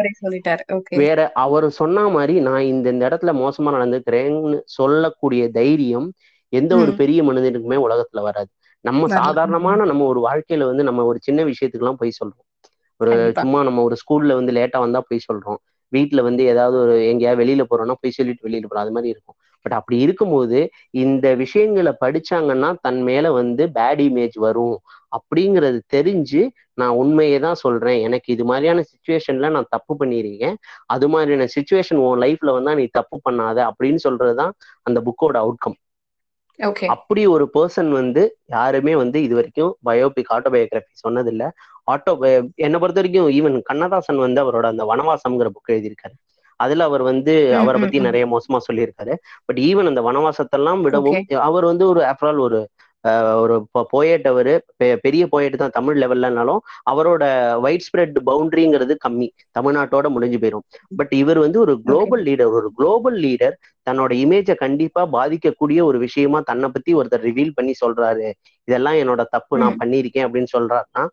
வேற 0.99 1.21
அவர் 1.45 1.67
சொன்ன 1.73 2.09
மாதிரி 2.09 2.35
நான் 2.41 2.63
இந்த 2.65 2.87
இந்த 2.91 3.05
இடத்துல 3.09 3.33
மோசமா 3.39 3.71
நடந்துக்கிறேன்னு 3.77 4.59
சொல்லக்கூடிய 4.73 5.43
தைரியம் 5.53 6.09
எந்த 6.53 6.73
ஒரு. 6.77 6.93
பெரிய 7.01 7.21
மனிதனுக்குமே 7.23 7.79
உலகத்துல 7.87 8.23
வராது. 8.23 8.51
நம்ம. 8.85 9.09
சாதாரணமான 9.17 9.85
நம்ம 9.85 10.07
ஒரு 10.07 10.21
வாழ்க்கையில 10.23 10.65
வந்து 10.65 10.85
நம்ம 10.85 11.05
ஒரு 11.05 11.19
சின்ன 11.21 11.43
விஷயத்துக்கு 11.45 11.83
எல்லாம் 11.83 11.97
போய் 11.97 12.19
சொல்றோம். 12.19 12.45
ஒரு. 13.01 13.13
சும்மா 13.41 13.63
நம்ம 13.63 13.83
ஒரு 13.83 13.97
ஸ்கூல்ல 14.01 14.35
வந்து 14.35 14.53
லேட்டா 14.53 14.79
வந்தா 14.79 15.01
போய் 15.07 15.27
சொல்றோம். 15.27 15.61
வீட்ல 15.93 16.23
வந்து 16.23 16.43
ஏதாவது 16.45 16.77
ஒரு 16.79 17.07
எங்கேயாவது 17.09 17.41
வெளியில 17.43 17.65
போறோம்னா 17.71 17.97
போய் 18.01 18.11
சொல்லிட்டு 18.11 18.47
வெளியில 18.47 18.65
போறோம். 18.65 18.85
அது 18.85 18.93
மாதிரி 18.93 19.11
இருக்கும். 19.11 19.37
பட் 19.65 19.73
அப்படி 19.73 19.99
இருக்கும்போது 19.99 20.59
இந்த 20.99 21.35
விஷயங்களை 21.35 21.93
படிச்சாங்கன்னா 22.01 22.71
தன் 22.81 23.03
மேல 23.03 23.33
வந்து 23.33 23.65
பேட் 23.75 24.03
இமேஜ் 24.07 24.37
வரும். 24.39 24.75
அப்படிங்கறது 25.15 25.79
தெரிஞ்சு 25.95 26.43
நான் 26.75 26.97
உண்மையை 27.01 27.39
தான் 27.39 27.55
சொல்றேன். 27.55 27.99
எனக்கு 28.01 28.29
இது 28.33 28.45
மாதிரியான 28.45 28.83
சுச்சுவேஷன்ல 28.91 29.51
நான் 29.51 29.71
தப்பு 29.71 29.93
பண்ணியிருக்கேன். 30.01 30.57
அது 30.87 31.09
மாதிரியான 31.09 31.49
சுச்சுவேஷன் 31.57 32.03
உன் 32.05 32.23
லைஃப்ல 32.23 32.53
வந்தா 32.53 32.75
நீ 32.75 32.87
தப்பு 32.93 33.19
பண்ணாத 33.27 33.59
அப்படின்னு 33.71 34.01
சொல்றதுதான் 34.07 34.53
அந்த 34.83 35.01
புக்கோட 35.07 35.37
அவுட்கம் 35.45 35.79
அப்படி 36.95 37.23
ஒரு 37.27 37.45
பர்சன் 37.55 37.91
வந்து 37.91 38.23
யாருமே 38.47 38.93
வந்து 38.95 39.19
இது 39.23 39.35
வரைக்கும் 39.35 39.73
பயோபிக் 39.85 40.31
ஆட்டோபயோகிராஃபி 40.37 40.95
சொன்னதில்ல. 41.05 41.45
ஆட்டோ 41.91 42.13
என்னை 42.57 42.79
பொறுத்த 42.79 43.01
வரைக்கும் 43.01 43.31
ஈவன் 43.31 43.57
கண்ணதாசன் 43.63 44.25
வந்து 44.27 44.41
அவரோட 44.45 44.67
அந்த 44.73 44.85
வனவாசம்ங்கிற 44.85 45.49
புக் 45.57 45.73
எழுதியிருக்காரு. 45.75 46.15
அதுல 46.61 46.85
அவர் 46.85 47.03
வந்து 47.03 47.33
அவரை 47.57 47.79
பத்தி. 47.81 47.99
நிறைய 48.01 48.25
மோசமா 48.27 48.59
சொல்லியிருக்காரு. 48.69 49.15
பட் 49.45 49.61
ஈவன் 49.61 49.91
அந்த 49.91 50.03
வனவாசத்தெல்லாம் 50.03 50.81
விடவும் 50.81 51.19
அவர் 51.49 51.65
வந்து 51.65 51.85
ஒரு 51.89 52.01
ஆஃப்டர் 52.03 52.29
ஆல் 52.29 52.45
ஒரு 52.47 52.59
ஒரு 53.43 53.55
போயட் 53.93 54.27
அவரு 54.31 54.53
பெரிய 55.05 55.25
போயட் 55.33 55.57
தான் 55.63 55.75
தமிழ் 55.77 55.99
லெவல்லனாலும் 56.03 56.61
அவரோட 56.93 57.25
வைட் 57.65 57.85
ஸ்ப்ரெட் 57.87 58.17
பவுண்டரிங்கிறது 58.29 58.95
கம்மி. 59.05 59.29
தமிழ்நாட்டோட 59.59 60.09
முடிஞ்சு 60.15 60.39
போயிடும் 60.43 60.65
பட் 61.01 61.13
இவர் 61.23 61.41
வந்து 61.45 61.59
ஒரு 61.65 61.75
குளோபல் 61.87 62.25
லீடர் 62.29 62.55
ஒரு 62.59 62.71
குளோபல் 62.79 63.19
லீடர் 63.25 63.57
தன்னோட 63.87 64.13
இமேஜை 64.25 64.57
கண்டிப்பா 64.65 65.03
பாதிக்கக்கூடிய 65.17 65.81
ஒரு 65.91 65.99
விஷயமா 66.07 66.39
தன்னை 66.51 66.69
பத்தி 66.77 66.91
ஒருத்தர் 67.01 67.27
ரிவீல் 67.29 67.57
பண்ணி 67.59 67.75
சொல்றாரு. 67.85 68.29
இதெல்லாம் 68.69 69.01
என்னோட 69.03 69.23
தப்பு 69.37 69.55
நான். 69.63 69.79
பண்ணியிருக்கேன் 69.83 70.27
அப்படின்னு 70.29 70.53
சொல்றாருன்னா 70.57 71.05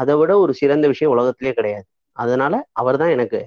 அதை 0.00 0.14
விட 0.20 0.32
ஒரு 0.44 0.52
சிறந்த 0.62 0.86
விஷயம் 0.92 1.14
உலகத்திலே 1.16 1.52
கிடையாது. 1.58 1.86
அதனால 2.16 2.54
அவர் 2.80 2.98
தான் 3.02 3.14
எனக்கு 3.16 3.40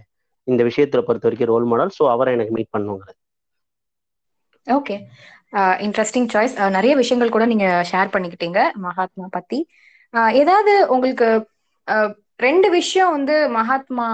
இந்த 0.48 0.62
விஷயத்துல 0.70 1.01
பொறுத்த 1.08 1.27
வரைக்கும் 1.27 1.51
ரோல் 1.53 1.68
மாடல் 1.72 1.91
ஸோ 1.98 2.03
அவரை 2.13 2.32
எனக்கு 2.38 2.56
மீட் 2.58 2.74
பண்ணுங்கிறது. 2.75 3.18
ஓகே 4.68 4.96
இன்ட்ரெஸ்டிங் 5.86 6.29
சாய்ஸ் 6.34 6.56
நிறைய 6.77 6.94
விஷயங்கள் 6.96 7.36
கூட 7.36 7.46
நீங்க 7.51 7.68
ஷேர் 7.91 8.13
பண்ணிக்கிட்டீங்க 8.15 8.60
மகாத்மா 8.88 9.27
பத்தி. 9.38 9.60
ஏதாவது 10.41 10.74
உங்களுக்கு 10.96 11.27
ரெண்டு 12.39 12.68
விஷயம் 12.70 13.13
வந்து 13.15 13.36
மகாத்மா 13.58 14.06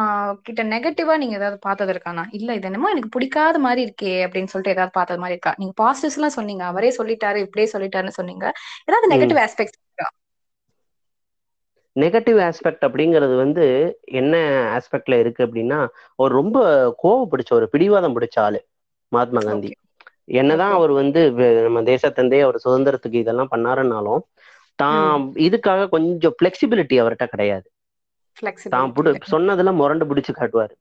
கிட்ட 0.46 0.62
நெகட்டிவா 0.72 1.16
நீங்க 1.22 1.36
ஏதாவது 1.40 1.58
பார்த்தது 1.66 1.92
இருக்கானா? 1.94 2.24
இல்ல 2.38 2.56
இது 2.58 2.68
என்னமோ 2.70 2.92
எனக்கு 2.94 3.14
பிடிக்காத 3.16 3.60
மாதிரி 3.66 3.82
இருக்கே 3.88 4.14
அப்படின்னு 4.26 4.52
சொல்லிட்டு 4.54 4.76
ஏதாவது 4.76 4.96
பார்த்தது 4.98 5.22
மாதிரி 5.24 5.36
இருக்கா? 5.38 5.54
நீங்க 5.62 5.74
பாசிட்டிவ்ஸ் 5.84 6.18
எல்லாம் 6.20 6.38
சொன்னீங்க 6.38 6.64
அவரே 6.72 6.92
சொல்லிட்டாரு 7.00 7.42
இப்படியே 7.46 7.68
சொல்லிட்டாருன்னு 7.74 8.18
சொன்னீங்க. 8.20 8.46
ஏதாவது 8.88 9.12
நெகட்டிவ் 9.14 9.42
ஆஸ்பெக்ட்ஸ் 9.46 9.78
இருக்கா? 9.80 10.08
நெகட்டிவ் 11.96 12.40
ஆஸ்பெக்ட் 12.48 12.86
அப்படிங்கிறது 12.88 13.36
வந்து 13.44 13.66
என்ன 14.20 14.36
ஆஸ்பெக்ட்ல 14.78 15.20
இருக்கு 15.24 15.42
அப்படின்னா 15.48 15.80
ஒரு 16.20 16.32
ரொம்ப 16.36 16.58
கோவம் 17.04 17.30
பிடிச்ச 17.34 17.54
ஒரு 17.60 17.68
பிடிவாதம் 17.74 18.16
பிடிச்ச 18.18 18.38
ஆளு 18.46 18.62
மகாத்மா 19.12 19.42
காந்தி. 19.42 19.70
என்னதான். 20.28 20.74
அவர் 20.78 20.92
வந்து 20.94 21.22
நம்ம 21.66 21.82
தேசத்தந்தே 21.90 22.40
அவர் 22.42 22.64
சுதந்திரத்துக்கு 22.64 23.22
இதெல்லாம் 23.22 23.52
பண்ணாருன்னாலும் 23.52 24.24
தான் 24.80 25.04
இதுக்காக 25.46 25.88
கொஞ்சம் 25.90 26.36
ஃபிளெக்சிபிலிட்டி 26.38 26.96
அவர்கிட்ட 27.02 27.26
கிடையாது 27.34 27.68
தான். 28.74 28.90
சொன்னதுல 29.34 29.74
முரண்டு 29.78 30.06
பிடிச்சு 30.10 30.34
காட்டுவாரு 30.34 30.76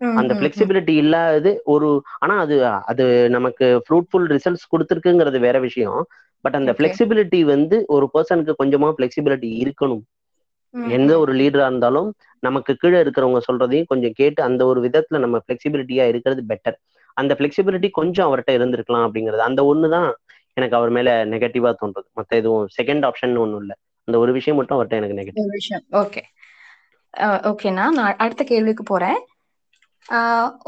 அந்த. 0.00 0.32
ஃபிளெக்சிபிலிட்டி 0.36 0.94
இல்லாதது 1.02 1.50
ஒரு 1.72 1.88
ஆனா 2.20 2.34
அது 2.44 2.56
அது 2.90 3.04
நமக்கு 3.30 3.66
ஃப்ரூட்ஃபுல் 3.84 4.26
ரிசல்ட்ஸ் 4.34 4.70
கொடுத்துருக்குங்கிறது 4.72 5.40
வேற 5.46 5.58
விஷயம் 5.68 6.00
பட் 6.44 6.56
அந்த 6.58 6.70
Okay. 6.70 6.76
ஃபிளெக்சிபிலிட்டி 6.78 7.40
வந்து 7.50 7.76
ஒரு 7.94 8.06
பர்சனுக்கு 8.14 8.52
கொஞ்சமா 8.60 8.88
ஃபிளெக்சிபிலிட்டி 8.94 9.48
இருக்கணும் 9.60 10.02
எந்த. 10.90 11.12
ஒரு 11.22 11.32
லீடரா 11.40 11.66
இருந்தாலும் 11.68 12.08
நமக்கு 12.42 12.72
கீழே 12.76 12.98
இருக்கிறவங்க 13.04 13.40
சொல்றதையும் 13.46 13.90
கொஞ்சம் 13.90 14.14
கேட்டு 14.16 14.40
அந்த 14.46 14.62
ஒரு 14.66 14.80
விதத்துல 14.86 15.18
நம்ம 15.18 15.38
ஃபிளெக்சிபிலிட்டியா 15.42 16.04
இருக்கிறது 16.12 16.42
பெட்டர் 16.50 16.78
அந்த 17.16 17.32
ஃபிளெக்சிபிலிட்டி 17.38 17.88
கொஞ்சம் 17.98 18.26
அவர்கிட்ட 18.28 18.52
இருந்திருக்கலாம் 18.58 19.06
அப்படிங்கிறது. 19.06 19.42
அந்த 19.48 19.62
ஒண்ணுதான் 19.70 20.08
எனக்கு 20.58 20.76
அவர் 20.78 20.92
மேல 20.96 21.10
நெகட்டிவா 21.32 21.70
தோன்றது. 21.80 22.08
மத்த 22.18 22.32
எதுவும் 22.40 22.66
செகண்ட் 22.78 23.04
ஆப்ஷன் 23.08 23.34
ஒண்ணும் 23.44 23.62
இல்ல. 23.64 23.72
அந்த 24.08 24.16
ஒரு 24.22 24.32
விஷயம் 24.38 24.58
மட்டும் 24.58 24.76
அவர்கிட்ட 24.76 25.00
எனக்கு 25.00 25.18
நெகட்டிவ் 25.20 25.56
விஷயம். 25.58 25.84
ஓகே 26.02 26.22
ஓகேண்ணா 27.50 27.86
நான் 27.96 28.20
அடுத்த 28.24 28.42
கேள்விக்கு 28.50 28.84
போறேன். 28.90 29.18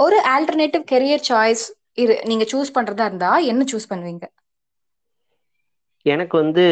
ஒரு 0.04 0.16
ஆல்டர்னேட்டிவ் 0.34 0.84
கெரியர் 0.92 1.24
சாய்ஸ் 1.28 1.64
இரு 2.02 2.14
நீங்க 2.30 2.44
சூஸ் 2.52 2.74
பண்றதா 2.76 3.04
இருந்தா 3.08 3.30
என்ன 3.50 3.62
சூஸ் 3.72 3.90
பண்ணுவீங்க? 3.90 4.24
எனக்கு 6.06 6.34
வந்து 6.42 6.64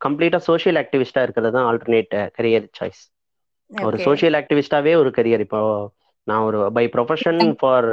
கம்ப்ளீட்டா 0.00 0.38
சோஷியல் 0.48 0.78
ஆக்டிவிஸ்டா 0.80 1.20
இருக்கிறது 1.24 1.54
தான் 1.56 1.66
ஆல்டர்னேட் 1.70 2.14
கரியர் 2.38 2.66
சாய்ஸ் 2.78 3.02
ஒரு. 3.70 3.96
சோஷியல் 4.06 4.36
ஆக்டிவிஸ்டாவே 4.40 4.92
ஒரு 5.02 5.10
கரியர் 5.18 5.44
இப்போ 5.46 5.60
நான் 6.26 6.42
ஒரு 6.42 6.58
by 6.72 6.84
profession 6.88 7.40
for 7.58 7.88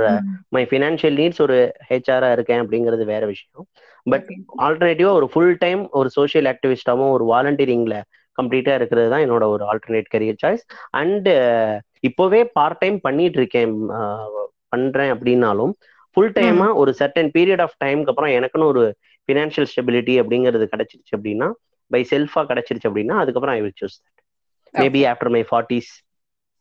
hmm, 0.51 0.65
financial 0.69 1.17
needs 1.17 1.41
ஒரு 1.41 1.57
ஹெச்ஆரா 1.89 2.29
இருக்கேன் 2.31 2.61
அப்படிங்கிறது 2.63 3.05
வேற 3.09 3.23
விஷயம். 3.31 3.65
பட். 4.05 4.27
ஆல்டர்னேட்டிவா 4.65 5.11
ஒரு 5.13 5.27
ஃபுல் 5.31 5.53
டைம் 5.59 5.81
ஒரு 5.93 6.09
சோஷியல் 6.15 6.47
ஆக்டிவிஸ்டாவும் 6.51 7.11
ஒரு 7.11 7.25
வாலண்டியரிங்ல 7.31 7.97
கம்ப்ளீட்டா 8.37 8.73
இருக்கிறது 8.75 9.09
தான் 9.09 9.23
என்னோட 9.25 9.45
ஒரு 9.49 9.63
ஆல்டர்னேட் 9.67 10.11
கரியர் 10.13 10.41
சாய்ஸ் 10.43 10.63
அண்ட் 10.99 11.27
இப்போவே 12.03 12.41
பார்ட் 12.53 12.81
டைம் 12.81 12.97
பண்ணிட்டு 13.01 13.39
இருக்கேன் 13.39 13.73
பண்றேன் 14.69 15.11
அப்படின்னாலும் 15.15 15.73
ஃபுல் 16.17 16.33
டைமா 16.37 16.67
ஒரு 16.79 16.91
சர்டன் 16.99 17.31
பீரியட் 17.35 17.61
ஆஃப் 17.61 17.75
டைம்க்கு 17.83 18.11
அப்புறம் 18.11 18.33
எனக்குன்னு 18.37 18.71
ஒரு 18.71 18.83
ஃபினான்ஷியல் 19.29 19.69
ஸ்டெபிலிட்டி 19.71 20.15
அப்படிங்கிறது 20.21 20.65
கிடைச்சிருச்சு 20.73 21.13
அப்படின்னா 21.17 21.47
பை 21.91 22.01
செல்ஃபா 22.09 22.41
கிடைச்சிருச்சு 22.49 22.89
அப்படின்னா 22.89 23.15
அதுக்கப்புறம் 23.21 23.55
I 23.55 23.61
will 23.61 23.77
choose 23.81 23.97
that 23.99 24.19
maybe 24.73 25.01
after 25.09 25.31
my 25.35 25.43
forties 25.49 25.91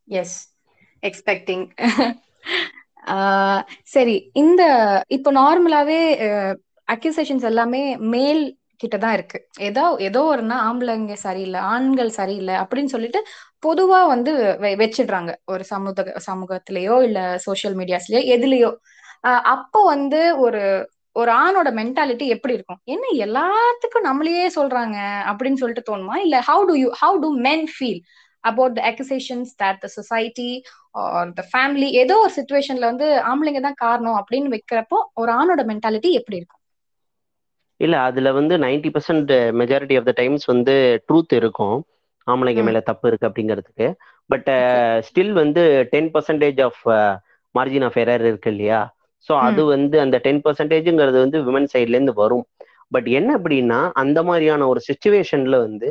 yes 0.08 0.36
expecting 1.02 1.64
சரி 3.94 4.14
இந்த 4.34 4.62
இப்போ 5.08 5.30
நார்மலாவே 5.32 6.00
அக்யூசேஷன்ஸ் 6.88 7.46
எல்லாமே 7.50 7.82
மேல் 8.14 8.42
கிட்ட 8.80 8.96
தான் 8.98 9.14
இருக்கு. 9.14 9.38
ஏதோ 9.68 9.84
ஏதோ 10.08 10.20
ஒருனா 10.32 10.56
ஆம்பளைங்க 10.68 11.14
சரியில்லை 11.24 11.60
ஆண்கள் 11.72 12.10
சரியில்லை 12.18 12.54
அப்படின்னு 12.62 12.92
சொல்லிட்டு 12.94 13.20
பொதுவா 13.66 14.00
வந்து 14.12 14.32
வச்சிடுறாங்க. 14.82 15.30
ஒரு 15.52 15.64
சமூக 15.72 16.04
சமூகத்திலயோ 16.28 16.96
இல்ல 17.08 17.20
சோசியல் 17.46 17.76
மீடியாஸ்லயோ 17.80 18.22
எதுலயோ. 18.36 18.70
ஆஹ் 19.24 19.44
அப்போ 19.54 19.80
வந்து 19.94 20.20
ஒரு 20.46 20.62
ஒரு 21.16 21.30
ஆணோட 21.44 21.68
மென்டாலிட்டி 21.78 22.26
எப்படி 22.34 22.54
இருக்கும்? 22.56 22.80
என்ன 22.86 23.04
எல்லாத்துக்கும் 23.26 24.06
நம்மளையே 24.08 24.44
சொல்றாங்க 24.58 24.96
அப்படின்னு 25.30 25.60
சொல்லிட்டு 25.62 25.88
தோணுமா? 25.90 26.16
இல்ல 26.26 26.36
how 26.48 26.62
do 26.70 26.74
you 26.82 26.88
how 27.02 27.16
do 27.24 27.30
men 27.46 27.66
feel 27.74 28.00
about 28.44 28.76
the 28.76 28.82
accusations 28.90 29.50
that 29.62 29.80
the 29.80 29.88
society 29.96 30.50
or 31.14 31.32
the 31.32 31.44
family 31.50 31.88
ஏதோ 32.02 32.14
ஒரு 32.20 32.32
சுச்சுவேஷன்ல 32.38 32.86
வந்து 32.92 33.08
ஆம்பளைங்க 33.30 33.60
தான் 33.60 33.80
காரணம் 33.80 34.18
அப்படின்னு 34.20 34.54
வைக்கிறப்போ 34.56 34.98
ஒரு 35.14 35.32
ஆணோட 35.32 35.64
மென்டாலிட்டி 35.70 36.12
எப்படி 36.12 36.38
இருக்கும்? 36.38 36.56
இல்ல 37.80 37.96
அதுல 38.08 38.28
வந்து 38.32 38.54
ninety 38.58 38.90
percent 38.94 39.30
majority 39.60 39.96
of 39.98 40.08
the 40.08 40.12
times 40.12 40.44
வந்து 40.46 40.74
ட்ரூத் 41.06 41.34
இருக்கும். 41.36 41.76
ஆம்பளைங்க. 42.26 42.62
மேல 42.62 42.80
தப்பு 42.88 43.08
இருக்கு 43.08 43.28
அப்படிங்கிறதுக்கு. 43.28 43.86
பட் 44.30 44.48
ஸ்டில் 45.08 45.32
வந்து 45.34 45.62
ten 45.92 46.10
percentage 46.14 46.60
of 46.66 46.82
margin 47.54 47.86
of 47.88 47.98
error 48.02 48.26
இருக்கு 48.28 48.50
இல்லையா? 48.50 48.80
ஸோ 49.28 49.32
அது 49.46 49.62
வந்து 49.66 49.96
அந்த 50.00 50.16
டென் 50.26 50.42
பர்சன்டேஜ்ங்கிறது 50.44 51.18
வந்து 51.24 51.38
விமன் 51.46 51.70
சைட்ல 51.72 51.96
இருந்து 51.98 52.14
வரும். 52.14 52.44
பட் 52.92 53.08
என்ன 53.18 53.30
அப்படின்னா 53.38 53.80
அந்த 54.02 54.18
மாதிரியான 54.22 54.66
ஒரு 54.66 54.80
சுச்சுவேஷன்ல 54.88 55.56
வந்து 55.66 55.88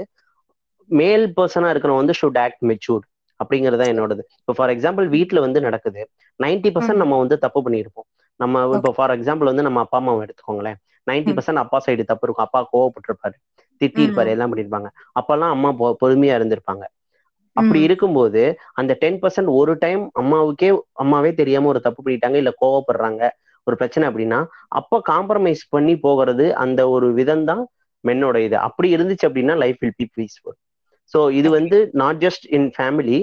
மேல் 0.89 1.25
பர்சனா 1.37 1.69
இருக்கிறவங்க 1.71 2.03
வந்து 2.03 2.17
ஷுட் 2.19 2.39
ஆக்ட் 2.43 2.63
மெச்சூர்ட் 2.69 3.05
அப்படிங்கிறது 3.39 3.81
தான் 3.81 3.91
என்னோடது. 3.93 4.21
இப்போ 4.39 4.53
ஃபார் 4.57 4.71
எக்ஸாம்பிள் 4.75 5.05
வீட்டில் 5.15 5.39
வந்து 5.39 5.59
நடக்குது. 5.61 6.01
Ninety 6.39 6.69
percent. 6.75 7.01
நம்ம 7.03 7.17
வந்து 7.17 7.35
தப்பு 7.45 7.59
பண்ணியிருப்போம். 7.65 8.07
நம்ம 8.39 8.63
இப்போ 8.77 8.91
ஃபார் 8.97 9.13
எக்ஸாம்பிள் 9.15 9.49
வந்து 9.51 9.65
நம்ம 9.67 9.79
அப்பா 9.79 9.97
அம்மாவை 9.97 10.21
எடுத்துக்கோங்களேன். 10.25 10.77
நைன்டி 11.07 11.31
பர்சன்ட் 11.33 11.61
அப்பா 11.63 11.77
சைடு 11.85 12.03
தப்பு 12.03 12.25
இருக்கும். 12.27 12.45
அப்பா 12.47 12.61
கோவப்பட்டிருப்பாரு. 12.73 13.35
திட்டிருப்பாரு. 13.81 14.29
எல்லாம் 14.35 14.51
பண்ணிருப்பாங்க 14.51 14.89
அப்பெல்லாம் 15.19 15.53
அம்மா 15.55 15.69
பொறுமையா 16.01 16.35
இருந்திருப்பாங்க. 16.39 16.83
அப்படி. 17.55 17.79
இருக்கும்போது 17.87 18.41
அந்த 18.79 18.91
டென் 19.01 19.19
பர்சன்ட் 19.21 19.51
ஒரு 19.59 19.73
டைம் 19.77 20.03
அம்மாவுக்கே 20.13 20.69
அம்மாவே 20.95 21.31
தெரியாம 21.33 21.69
ஒரு 21.73 21.79
தப்பு 21.79 22.01
பண்ணிட்டாங்க 22.01 22.37
இல்ல 22.41 22.51
கோவப்படுறாங்க 22.61 23.21
ஒரு 23.67 23.75
பிரச்சனை 23.75 24.05
அப்படின்னா 24.09 24.39
அப்ப 24.79 25.01
காம்ப்ரமைஸ் 25.09 25.63
பண்ணி 25.69 25.95
போகிறது 25.99 26.45
அந்த 26.63 26.81
ஒரு 26.89 27.07
விதம் 27.19 27.45
தான் 27.45 27.63
மென்னோட 28.03 28.37
இது. 28.47 28.57
அப்படி 28.67 28.87
இருந்துச்சு 28.95 29.27
அப்படின்னா 29.29 29.55
life 29.63 29.79
will 29.81 29.97
be 29.97 30.07
peaceful 30.15 30.57
so 31.13 31.19
இது. 31.39 31.47
வந்து 31.57 31.77
நாட் 32.01 32.21
ஜஸ்ட் 32.25 32.45
இன் 32.57 32.69
ஃபேமிலி 32.75 33.19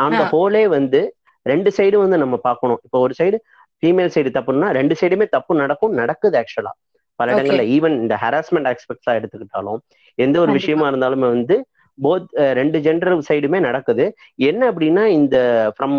அந்த. 0.00 0.22
ஹோலே 0.32 0.64
வந்து 0.76 1.00
ரெண்டு 1.46 1.70
சைடும் 1.76 2.04
வந்து 2.04 2.18
நம்ம 2.22 2.36
பார்க்கணும் 2.44 2.80
இப்போ 2.86 2.98
ஒரு 3.04 3.14
சைடு 3.18 3.36
ஃபீமேல் 3.82 4.12
சைடு 4.14 4.30
தப்புன்னா 4.36 4.68
ரெண்டு 4.78 4.94
சைடுமே 5.00 5.26
தப்பு 5.32 5.52
நடக்கும் 5.60 5.94
நடக்குது 6.00 6.36
ஆக்சுவலா 6.40 6.72
பல. 7.20 7.28
இடங்கள்ல 7.32 7.64
ஈவன் 7.74 7.94
இந்த 8.02 8.14
ஹராஸ்மெண்ட் 8.22 8.68
ஆஸ்பெக்ட்ஸா 8.70 9.12
எடுத்துக்கிட்டாலும் 9.18 9.80
எந்த 10.18 10.36
ஒரு. 10.42 10.52
விஷயமா 10.58 10.86
இருந்தாலுமே 10.90 11.28
வந்து 11.34 11.56
போத் 11.98 12.28
ரெண்டு 12.58 12.78
ஜெண்டர் 12.84 13.26
சைடுமே 13.28 13.58
நடக்குது 13.66 14.04
என்ன 14.48 14.62
அப்படின்னா 14.70 15.04
இந்த 15.18 15.36
ஃப்ரம் 15.74 15.96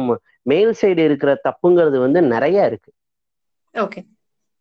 மேல் 0.52 0.72
சைடு 0.80 1.02
இருக்கிற 1.10 1.32
தப்புங்கிறது 1.46 1.98
வந்து 2.06 2.20
நிறைய 2.34 2.70
இருக்கு 2.70 2.92
ஓகே 3.76 4.02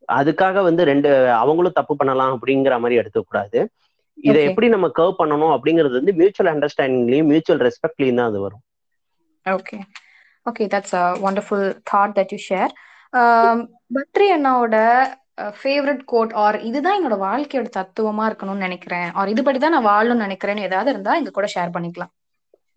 அதுக்காக 0.08 0.62
வந்து 0.66 0.82
ரெண்டு 0.88 1.08
அவங்களும் 1.40 1.78
தப்பு 1.78 1.94
பண்ணலாம் 1.96 2.34
அப்படிங்கிற 2.36 2.76
மாதிரி 2.80 3.00
எடுத்துக்கூடாது 3.00 3.58
இதை. 4.18 4.42
எப்படி 4.50 4.68
நம்ம 4.74 4.88
கர்வ் 4.98 5.18
பண்ணணும் 5.20 5.54
அப்படிங்கிறது 5.56 5.98
வந்து 6.00 6.14
மியூச்சுவல் 6.20 6.52
அண்டர்ஸ்டாண்டிங்லயும் 6.54 7.30
மியூச்சுவல் 7.32 7.62
ரெஸ்பெக்ட்லயும் 7.68 8.20
தான் 8.20 8.30
அது 8.32 8.40
வரும். 8.46 8.62
Okay 9.46 9.78
okay 10.46 10.64
that's 10.74 10.96
a 11.00 11.04
wonderful 11.24 11.66
thought 11.92 12.14
that 12.18 12.32
you 12.34 12.40
share 12.50 12.72
Badri 13.96 14.26
அண்ணாவோட 14.36 14.76
ஃபேவரட் 15.60 16.02
கோட் 16.12 16.32
ஆர் 16.44 16.56
இதுதான் 16.68 16.96
என்னோட 16.98 17.16
வாழ்க்கையோட 17.28 17.68
தத்துவமா 17.78 18.24
இருக்கணும்னு 18.30 18.66
நினைக்கிறேன். 18.66 19.08
ஆர் 19.18 19.32
இதுபடி 19.34 19.58
தான் 19.64 19.74
நான் 19.76 19.88
வாழணும்னு 19.92 20.26
நினைக்கிறேன்னு 20.26 20.66
ஏதாவது 20.68 20.92
இருந்தா 20.94 21.14
எங்க 21.20 21.32
கூட 21.38 21.48
ஷேர் 21.54 21.74
பண்ணிக்கலாம். 21.76 22.12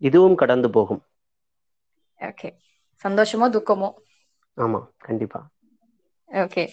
இதுவும் 0.02 0.40
கடந்து 0.42 0.68
போகும். 0.76 1.02
ஓகே 2.20 2.48
சந்தோஷமோ 3.04 3.46
துக்கமோ? 3.56 3.88
ஆமா 4.56 4.80
கண்டிப்பா. 5.06 5.40
ஓகே 6.28 6.64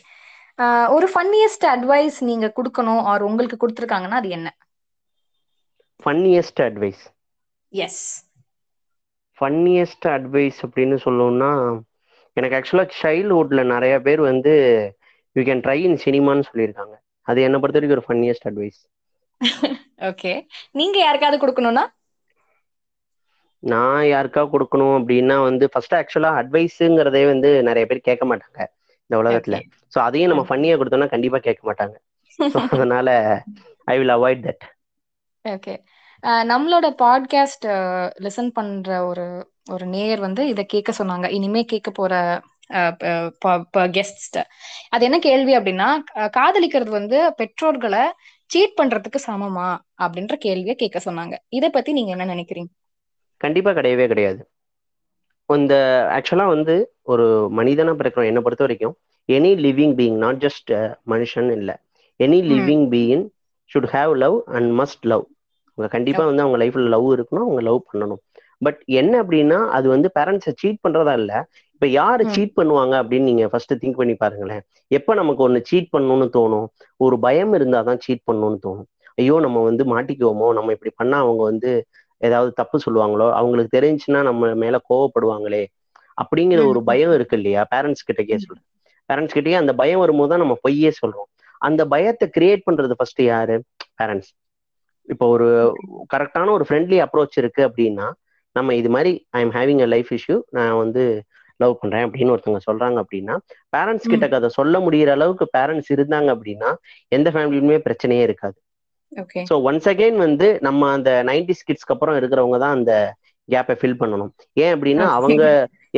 ஒரு 0.95 1.07
ஃபன்னியஸ்ட் 1.13 1.65
அட்வைஸ் 1.73 2.17
நீங்க 2.29 2.47
கொடுக்கணும் 2.57 3.01
ஆர் 3.11 3.27
உங்களுக்கு 3.29 3.57
கொடுத்துருக்காங்கன்னா 3.61 4.19
அது 4.21 4.29
என்ன? 4.37 4.49
Funniest 6.03 6.61
advice 6.67 7.03
is 7.73 8.03
funniest 9.37 10.07
advice 10.15 10.59
அப்படின்னு 10.65 10.97
சொல்லணும்னா 11.05 11.51
எனக்கு 12.37 12.57
ஆக்சுவலாக 12.57 12.97
சைல்ட்ஹுட்ல 13.01 13.63
நிறைய 13.73 13.95
பேர் 14.07 14.21
வந்து 14.31 14.53
யூ 15.35 15.43
கேன் 15.49 15.63
ட்ரை 15.65 15.77
இன் 15.87 15.99
சினிமான்னு 16.05 16.47
சொல்லியிருக்காங்க. 16.49 16.95
அது 17.27 17.41
என்னை 17.47 17.59
பொறுத்த 17.59 17.79
வரைக்கும் 17.79 17.97
ஒரு 17.99 18.07
ஃபன்னியஸ்ட் 18.07 18.47
அட்வைஸ் 18.49 18.79
ஓகே 20.09 20.31
நீங்க 20.79 20.97
யாருக்காவது 20.99 21.37
கொடுக்கணும்னா? 21.43 21.83
நான் 23.63 24.03
யாருக்கா 24.13 24.41
கொடுக்கணும் 24.53 24.95
அப்படின்னா 24.99 25.35
வந்து 25.49 25.65
ஃபர்ஸ்ட் 25.73 25.95
ஆக்சுவலாக 25.99 26.39
அட்வைஸுங்கிறதே 26.41 27.23
வந்து 27.31 27.49
நிறைய 27.67 27.83
பேர் 27.89 28.07
கேட்க 28.07 28.23
மாட்டாங்க. 28.31 28.59
இந்த 29.13 29.21
உலகத்துல. 29.23 29.57
ஸோ 29.93 29.97
அதையும் 29.99 30.31
நம்ம 30.31 30.43
ஃபன்னியாக 30.49 30.79
கொடுத்தோம்னா 30.79 31.09
கண்டிப்பா 31.15 31.39
கேட்க 31.39 31.61
மாட்டாங்க. 31.69 31.95
அதனால 32.75 33.09
I 33.87 33.95
will 33.99 34.15
avoid 34.15 34.45
that 34.45 34.63
okay 35.45 35.73
நம்மளோட 36.43 36.87
பாட்காஸ்ட் 37.01 37.65
லிசன் 38.25 38.51
பண்ற 38.51 38.89
ஒரு 39.05 39.25
ஒரு 39.71 39.85
நேயர் 39.85 40.21
வந்து 40.21 40.43
இதை 40.47 40.63
கேட்க 40.65 40.91
சொன்னாங்க. 40.99 41.27
இனிமே 41.29 41.61
கேட்க 41.63 41.89
போற 41.91 42.13
கெஸ்ட் 43.97 44.37
அது 44.89 45.03
என்ன 45.05 45.17
கேள்வி 45.19 45.53
அப்படின்னா 45.57 45.89
காதலிக்கிறது 46.37 46.91
வந்து 46.91 47.17
பெற்றோர்களை 47.37 48.03
சீட் 48.49 48.77
பண்றதுக்கு 48.79 49.19
சமமா? 49.27 49.69
அப்படின்ற 50.03 50.35
கேள்வியை 50.37 50.75
கேட்க 50.75 50.99
சொன்னாங்க. 51.05 51.35
இதை 51.49 51.69
பத்தி 51.69 51.91
நீங்க 51.91 52.11
என்ன 52.11 52.27
நினைக்கிறீங்க? 52.33 52.71
கண்டிப்பா 53.41 53.71
கிடையவே 53.71 54.05
கிடையாது. 54.07 54.41
இந்த 55.57 55.75
ஆக்சுவலா 56.11 56.47
வந்து 56.47 56.75
ஒரு 57.03 57.25
மனிதனா 57.57 57.93
பிறக்கிறோம். 57.99 58.25
என்னை 58.25 58.41
பொறுத்த 58.41 58.63
வரைக்கும் 58.63 58.95
any 59.29 59.51
living 59.65 59.95
being 59.99 60.17
not 60.17 60.39
just 60.45 60.71
மனுஷன் 61.07 61.51
இல்லை. 61.51 61.75
Any. 62.19 62.39
Living 62.51 62.85
being 62.93 63.23
should 63.71 63.89
have 63.91 64.13
love 64.15 64.35
and 64.45 64.79
must 64.79 65.01
love 65.01 65.25
அவங்க 65.77 65.87
கண்டிப்பா 65.91 66.25
வந்து 66.25 66.41
அவங்க 66.41 66.57
லைஃப்ல 66.65 66.87
லவ் 66.87 67.05
இருக்கணும் 67.11 67.45
அவங்க 67.47 67.61
லவ் 67.61 67.79
பண்ணணும். 67.93 68.21
பட் 68.57 68.81
என்ன 68.85 69.23
அப்படின்னா 69.23 69.59
அது 69.67 69.89
வந்து 69.89 70.11
பேரண்ட்ஸை 70.19 70.51
சீட் 70.55 70.83
பண்றதா 70.87 71.13
இல்ல. 71.13 71.49
இப்ப 71.73 71.87
யாரு. 71.87 72.23
சீட் 72.29 72.51
பண்ணுவாங்க 72.61 72.93
அப்படின்னு 73.01 73.21
நீங்க 73.21 73.47
ஃபர்ஸ்ட் 73.47 73.73
திங்க் 73.73 73.99
பண்ணி 74.01 74.15
பாருங்களேன். 74.15 74.61
எப்ப 74.87 75.13
நமக்கு 75.13 75.43
ஒன்னு 75.43 75.61
சீட் 75.63 75.89
பண்ணணும்னு 75.97 76.27
தோணும்? 76.33 76.67
ஒரு 76.97 77.19
பயம் 77.19 77.53
இருந்தாதான் 77.53 77.99
சீட் 77.99 78.27
பண்ணணும்னு 78.31 78.59
தோணும். 78.67 78.87
ஐயோ 79.15 79.39
நம்ம 79.39 79.63
வந்து 79.63 79.83
மாட்டிக்குவோமோ? 79.85 80.47
நம்ம 80.53 80.71
இப்படி 80.71 80.91
பண்ணா 80.95 81.17
அவங்க 81.17 81.43
வந்து 81.43 81.71
ஏதாவது 82.23 82.51
தப்பு 82.59 82.77
சொல்லுவாங்களோ 82.85 83.27
அவங்களுக்கு 83.39 83.75
தெரிஞ்சுன்னா 83.77 84.19
நம்ம 84.23 84.51
மேல 84.63 84.77
கோவப்படுவாங்களே 84.89 85.63
அப்படிங்கிற. 86.17 86.59
ஒரு 86.71 86.79
பயம் 86.89 87.13
இருக்கு 87.17 87.35
இல்லையா? 87.39 87.61
பேரண்ட்ஸ் 87.71 88.07
கிட்ட 88.07 88.21
கே 88.23 88.37
சொல்றேன் 88.39 88.65
பேரண்ட்ஸ் 89.09 89.35
கிட்டயே 89.35 89.57
அந்த 89.61 89.71
பயம் 89.79 90.01
வரும்போது 90.03 90.31
தான் 90.31 90.43
நம்ம 90.43 90.55
பொய்யே 90.63 90.91
சொல்றோம். 90.99 91.29
அந்த 91.61 91.81
பயத்தை 91.93 92.25
கிரியேட் 92.35 92.65
பண்றது 92.67 92.93
ஃபர்ஸ்ட் 92.99 93.21
யாரு? 93.25 93.55
பேரண்ட்ஸ் 93.99 94.31
இப்போ 95.07 95.25
ஒரு 95.33 95.47
கரெக்டான 96.13 96.51
ஒரு 96.51 96.65
ஃப்ரெண்ட்லி 96.67 96.97
அப்ரோச் 97.05 97.39
இருக்கு 97.41 97.61
அப்படின்னா 97.67 98.07
நம்ம 98.55 98.73
இது 98.79 98.89
மாதிரி 98.95 99.11
I 99.31 99.41
am 99.41 99.53
having 99.55 99.81
a 99.81 99.87
life 99.87 100.11
issue 100.17 100.35
நான் 100.49 100.75
வந்து 100.77 101.03
லவ் 101.59 101.79
பண்றேன் 101.79 102.05
அப்படின்னு 102.05 102.33
ஒருத்தவங்க 102.33 102.61
சொல்றாங்க 102.65 102.97
அப்படின்னா 103.03 103.35
பேரண்ட்ஸ் 103.73 104.11
கிட்ட 104.11 104.29
அதை 104.31 104.49
சொல்ல 104.57 104.79
முடியிற 104.85 105.11
அளவுக்கு 105.11 105.45
பேரண்ட்ஸ் 105.55 105.91
இருந்தாங்க 105.95 106.29
அப்படின்னா 106.35 106.69
எந்த 107.11 107.29
ஃபேமிலியுமே 107.33 107.77
பிரச்சனையே 107.87 108.23
இருக்காது. 108.23 108.57
ஸோ 109.49 109.53
ஒன்ஸ் 109.69 109.89
அகைன் 109.91 110.17
வந்து 110.25 110.47
நம்ம 110.67 110.89
அந்த 110.97 111.11
நைன்டி 111.29 111.53
கிட்ஸ்க்கு 111.59 111.93
அப்புறம் 111.95 112.17
இருக்கிறவங்க 112.19 112.57
தான் 112.63 112.75
அந்த 112.77 112.93
கேப்பை 113.49 113.75
ஃபில் 113.79 113.99
பண்ணணும். 114.01 114.31
ஏன் 114.63 114.73
அப்படின்னா. 114.75 115.05
அவங்க 115.17 115.43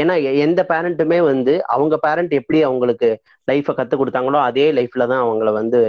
ஏன்னா 0.01 0.13
எந்த 0.45 0.61
பேரண்ட்டுமே 0.71 1.19
வந்து 1.31 1.53
அவங்க 1.73 1.95
பேரண்ட் 2.05 2.33
எப்படி 2.39 2.59
அவங்களுக்கு 2.69 3.09
லைஃப்பை 3.47 3.73
கற்றுக் 3.75 4.01
கொடுத்தாங்களோ 4.01 4.39
அதே 4.47 4.65
லைஃப்ல 4.79 5.03
தான் 5.11 5.23
அவங்கள 5.25 5.49
வந்து 5.59 5.79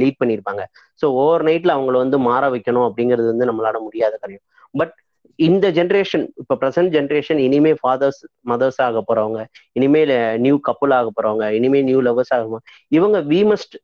லீட் 0.00 0.20
பண்ணியிருப்பாங்க. 0.20 0.62
ஸோ 1.00 1.06
ஓவர் 1.22 1.44
நைட்ல 1.48 1.74
அவங்கள 1.76 1.96
வந்து 2.04 2.18
மாற 2.28 2.44
வைக்கணும் 2.54 2.86
அப்படிங்கிறது 2.88 3.28
வந்து 3.32 3.48
நம்மளால 3.50 3.78
முடியாத 3.86 4.14
காரியம். 4.22 4.44
பட் 4.74 4.94
இந்த 5.38 5.66
ஜென்ரேஷன் 5.78 6.24
இப்போ 6.42 6.54
ப்ரெசன்ட் 6.62 6.92
ஜென்ரேஷன் 6.94 7.40
இனிமே 7.46 7.72
ஃபாதர்ஸ் 7.80 8.20
மதர்ஸ் 8.42 8.80
ஆக 8.86 9.02
போறவங்க 9.08 9.40
இனிமேல் 9.78 10.14
நியூ 10.44 10.56
கப்புள் 10.68 10.94
ஆக 10.98 11.10
போறவங்க 11.16 11.46
இனிமே 11.58 11.80
நியூ 11.88 12.00
லவர்ஸ் 12.08 12.32
ஆக 12.36 12.60
இவங்க 12.98 13.18
we 13.32 13.40
must 13.52 13.76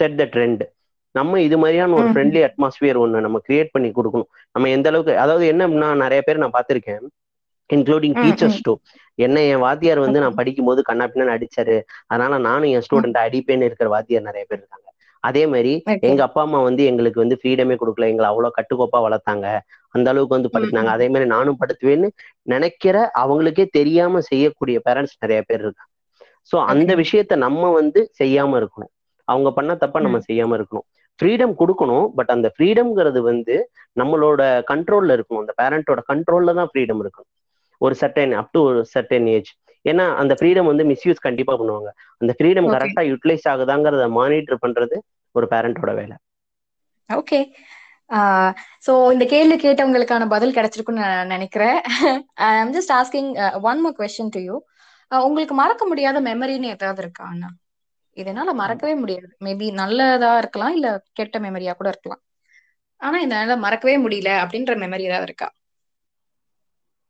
set 0.00 0.16
the 0.20 0.26
trend 0.34 0.62
நம்ம 1.14 1.40
இது 1.42 1.56
மாதிரியான 1.58 1.94
ஒரு. 1.94 2.08
ஃப்ரெண்ட்லி 2.12 2.40
அட்மாஸ்பியர் 2.48 2.98
ஒன்று 2.98 3.20
நம்ம 3.20 3.40
கிரியேட் 3.46 3.72
பண்ணி 3.72 3.88
கொடுக்கணும். 3.90 4.30
நம்ம 4.54 4.68
எந்த 4.68 4.88
அளவுக்கு 4.88 5.18
அதாவது 5.18 5.44
என்ன 5.46 5.66
அப்படின்னா 5.66 5.90
நிறைய 6.04 6.20
பேர் 6.20 6.42
நான் 6.44 6.56
பார்த்திருக்கேன் 6.58 7.04
இன்க்ளூடிங் 7.70 8.16
டீச்சர்ஸ் 8.18 8.60
டூ 8.62 8.72
என்ன 9.18 9.42
என் 9.44 9.58
வாத்தியார் 9.58 9.98
வந்து 9.98 10.18
நான் 10.20 10.34
படிக்கும் 10.34 10.64
போது 10.64 10.80
கண்ணா 10.82 11.04
பின்னான்னு 11.06 11.36
அடிச்சாரு. 11.36 11.76
அதனால 12.06 12.38
நானும் 12.46 12.70
என் 12.70 12.84
ஸ்டூடெண்ட் 12.86 13.18
அடிப்பேன்னு 13.24 13.68
இருக்கிற 13.68 13.88
வாத்தியார் 13.88 14.22
நிறைய 14.22 14.44
பேர் 14.48 14.60
இருக்காங்க. 14.60 14.88
அதே 15.24 15.46
மாதிரி. 15.46 15.72
எங்க 16.08 16.20
அப்பா 16.22 16.40
அம்மா 16.42 16.60
வந்து 16.60 16.82
எங்களுக்கு 16.84 17.20
வந்து 17.20 17.38
ஃப்ரீடமே 17.40 17.74
கொடுக்கல. 17.76 18.08
எங்களை 18.12 18.28
அவ்வளவு 18.28 18.56
கட்டுக்கோப்பா 18.58 19.00
வளர்த்தாங்க. 19.04 19.46
அந்த 19.94 20.10
அளவுக்கு 20.10 20.36
வந்து 20.36 20.52
படுத்தினாங்க. 20.52 20.90
அதே 20.94 21.06
மாதிரி 21.08 21.28
நானும் 21.30 21.60
படுத்துவேன்னு 21.60 22.08
நினைக்கிற 22.46 22.96
அவங்களுக்கே 23.22 23.66
தெரியாம 23.70 24.20
செய்யக்கூடிய 24.30 24.78
பேரண்ட்ஸ் 24.84 25.16
நிறைய 25.18 25.40
பேர் 25.42 25.62
இருக்காங்க. 25.62 25.90
சோ 26.50 26.56
அந்த. 26.66 26.90
விஷயத்த 27.02 27.36
நம்ம 27.38 27.70
வந்து 27.72 28.00
செய்யாம 28.20 28.58
இருக்கணும். 28.60 28.92
அவங்க 29.28 29.48
பண்ண 29.52 29.72
தப்ப 29.76 30.00
நம்ம 30.00 30.18
செய்யாம 30.26 30.56
இருக்கணும். 30.58 30.86
ஃப்ரீடம் 31.18 31.54
கொடுக்கணும் 31.60 32.06
பட் 32.18 32.30
அந்த 32.34 32.48
ஃப்ரீடம்ங்கிறது 32.54 33.20
வந்து 33.30 33.56
நம்மளோட 34.00 34.42
கண்ட்ரோல்ல 34.70 35.16
இருக்கணும். 35.16 35.42
அந்த 35.44 35.54
பேரண்டோட 35.60 36.00
கண்ட்ரோல்ல 36.10 36.54
தான் 36.60 36.70
ஃப்ரீடம் 36.72 37.00
இருக்கணும். 37.04 37.30
ஒரு 37.80 37.94
சர்டன் 38.02 38.32
அப் 38.40 38.52
டு 38.54 38.60
ஒரு 38.70 38.80
சர்டன் 38.94 39.28
ஏஜ் 39.36 39.50
ஏன்னா 39.84 40.04
அந்த 40.22 40.32
ஃப்ரீடம் 40.38 40.68
வந்து 40.70 40.84
மிஸ்யூஸ் 40.90 41.26
கண்டிப்பா 41.26 41.54
பண்ணுவாங்க. 41.60 41.90
அந்த 42.20 42.32
ஃப்ரீடம். 42.38 42.68
கரெக்டா 42.74 43.02
யூட்டிலைஸ் 43.10 43.46
ஆகுதாங்கிறத 43.52 44.04
மானிட்டர் 44.18 44.62
பண்றது 44.64 44.96
ஒரு 45.34 45.46
பேரண்டோட 45.52 45.92
வேலை. 46.00 46.16
ஓகே 47.10 47.38
ஸோ 48.86 48.92
இந்த 49.14 49.24
கேள்வி 49.32 49.56
கேட்டவங்களுக்கான 49.64 50.24
பதில் 50.34 50.54
கிடைச்சிருக்குன்னு 50.56 51.04
நான் 51.04 51.32
நினைக்கிறேன். 51.34 51.78
I'm 52.48 52.72
just 52.76 52.92
asking 52.98 53.30
one 53.70 53.80
more 53.84 53.96
question 54.00 54.32
to 54.36 54.42
you 54.48 54.56
உங்களுக்கு 55.28 55.54
மறக்க 55.62 55.82
முடியாத 55.90 56.18
மெமரின்னு 56.28 56.72
ஏதாவது 56.74 57.02
இருக்கா 57.04 57.24
அண்ணா? 57.32 57.48
இதனால 58.16 58.48
மறக்கவே 58.58 58.94
முடியாது. 58.98 59.26
மேபி 59.40 59.66
நல்லதா 59.78 60.30
இருக்கலாம் 60.38 60.74
இல்ல 60.74 60.88
கெட்ட 61.12 61.38
மெமரியா 61.40 61.74
கூட 61.74 61.88
இருக்கலாம். 61.92 62.22
ஆனா 63.00 63.18
இதனால 63.22 63.56
மறக்கவே 63.62 63.96
முடியல 64.02 64.30
அப்படின்ற 64.42 64.74
மெமரி 64.82 65.04
ஏதாவது 65.04 65.28
இருக்கா? 65.28 65.48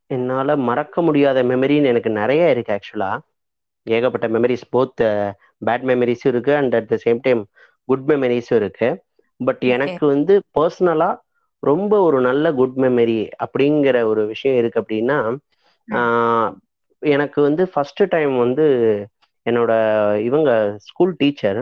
என்னால 0.09 0.55
மறக்க 0.67 1.01
முடியாத 1.01 1.39
மெமரின்னு 1.45 1.91
எனக்கு 1.91 2.11
நிறைய 2.17 2.49
இருக்கு 2.51 2.73
ஆக்சுவலா 2.75 3.11
ஏகப்பட்ட 3.87 4.27
மெமரிஸ் 4.29 4.65
போத் 4.71 5.03
பேட் 5.61 5.85
மெமரிஸும் 5.89 6.31
இருக்கு 6.31 6.53
and 6.55 6.75
at 6.75 6.89
the 6.89 6.97
same 7.03 7.19
time 7.21 7.41
good 7.89 8.05
மெமரிஸும் 8.11 8.55
இருக்கு. 8.55 8.89
பட். 9.39 9.61
எனக்கு 9.75 10.03
வந்து 10.13 10.33
பர்சனலா 10.55 11.09
ரொம்ப 11.63 11.93
ஒரு 12.03 12.17
நல்ல 12.21 12.45
குட் 12.53 12.77
மெமரி 12.77 13.15
அப்படிங்கிற 13.45 13.97
ஒரு 14.11 14.21
விஷயம் 14.33 14.57
இருக்கு 14.61 14.81
அப்படின்னா 14.81 15.17
எனக்கு 17.01 17.39
வந்து 17.41 17.63
ஃபர்ஸ்ட் 17.73 18.01
டைம் 18.09 18.33
வந்து 18.37 18.65
என்னோட 19.45 19.71
இவங்க 20.27 20.49
ஸ்கூல் 20.87 21.13
டீச்சர். 21.17 21.59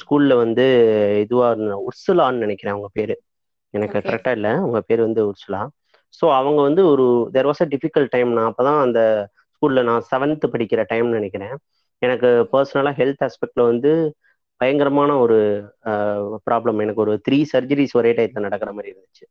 ஸ்கூல்ல 0.00 0.32
வந்து 0.40 0.64
இதுவா 1.24 1.48
இருந்த 1.50 1.74
உர்சுலான்னு 1.86 2.44
நினைக்கிறேன் 2.44 2.74
அவங்க 2.74 2.90
பேரு. 2.94 3.14
எனக்கு. 3.74 3.98
கரெக்டா 4.06 4.32
இல்ல 4.32 4.48
அவங்க 4.58 4.80
பேர் 4.84 5.06
வந்து 5.06 5.22
உர்சுலா. 5.28 5.62
ஸோ 6.14 6.26
அவங்க 6.36 6.60
வந்து 6.62 6.82
ஒரு 6.90 7.04
there 7.34 7.48
was 7.48 7.62
a 7.62 7.68
difficult 7.74 8.10
time 8.10 8.30
நான் 8.32 8.50
அப்பதான் 8.50 8.80
அந்த 8.84 9.00
ஸ்கூல்ல 9.52 9.82
நான் 9.84 10.06
செவன்த் 10.10 10.46
படிக்கிற 10.52 10.80
டைம்னு 10.90 11.18
நினைக்கிறேன். 11.18 11.54
எனக்கு 12.02 12.28
பர்சனலா 12.52 12.92
ஹெல்த் 12.98 13.24
ஆஸ்பெக்ட்ல 13.26 13.62
வந்து 13.68 13.92
பயங்கரமான 14.60 15.10
ஒரு 15.24 15.36
ப்ராப்ளம் 16.46 16.82
எனக்கு 16.84 17.02
ஒரு 17.04 17.14
த்ரீ 17.26 17.38
சர்ஜரிஸ் 17.52 17.94
ஒரே 17.94 18.12
டயத்துல 18.16 18.46
நடக்கிற 18.46 18.70
மாதிரி 18.72 18.92
இருந்துச்சு. 18.92 19.24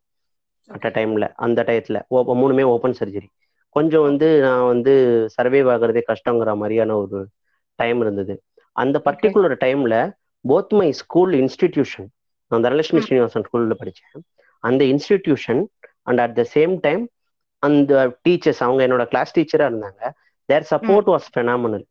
அட் 0.69 0.85
அ 0.85 0.93
டைம்ல 0.95 1.25
அந்த 1.45 1.59
டயத்துல 1.67 1.97
ஓப்ப 2.15 2.35
மூணுமே 2.39 2.63
ஓப்பன் 2.71 2.97
சர்ஜரி 2.99 3.29
கொஞ்சம் 3.77 4.05
வந்து 4.07 4.27
நான் 4.41 4.67
வந்து 4.71 4.93
சர்வைவ் 5.35 5.69
ஆகுறதே 5.73 6.01
கஷ்டங்கிற 6.11 6.51
மாதிரியான 6.61 6.95
ஒரு 6.97 7.19
டைம் 7.79 7.99
இருந்தது. 8.01 8.35
அந்த 8.75 8.97
பர்டிகுலர் 9.05 9.55
டைம்ல 9.65 9.95
போத் 10.45 10.73
மை 10.79 10.89
ஸ்கூல் 11.01 11.33
இன்ஸ்டிடியூஷன் 11.41 12.07
நான் 12.51 12.63
தனலட்சுமி 12.65 13.01
ஸ்ரீனிவாசன் 13.05 13.45
ஸ்கூல்ல 13.47 13.75
படித்தேன் 13.81 14.25
அந்த 14.63 14.81
institution 14.91 15.61
and 16.03 16.19
at 16.25 16.35
the 16.39 16.43
same 16.55 16.73
time 16.85 17.03
அந்த 17.63 17.91
டீச்சர்ஸ் 18.25 18.63
அவங்க 18.65 18.81
என்னோட 18.87 19.03
கிளாஸ் 19.11 19.33
டீச்சரா 19.37 19.65
இருந்தாங்க. 19.69 20.01
தேர் 20.49 20.67
சப்போர்ட் 20.71 21.09
வாஸ் 21.13 21.29
ஃபெனாமனல் 21.33 21.85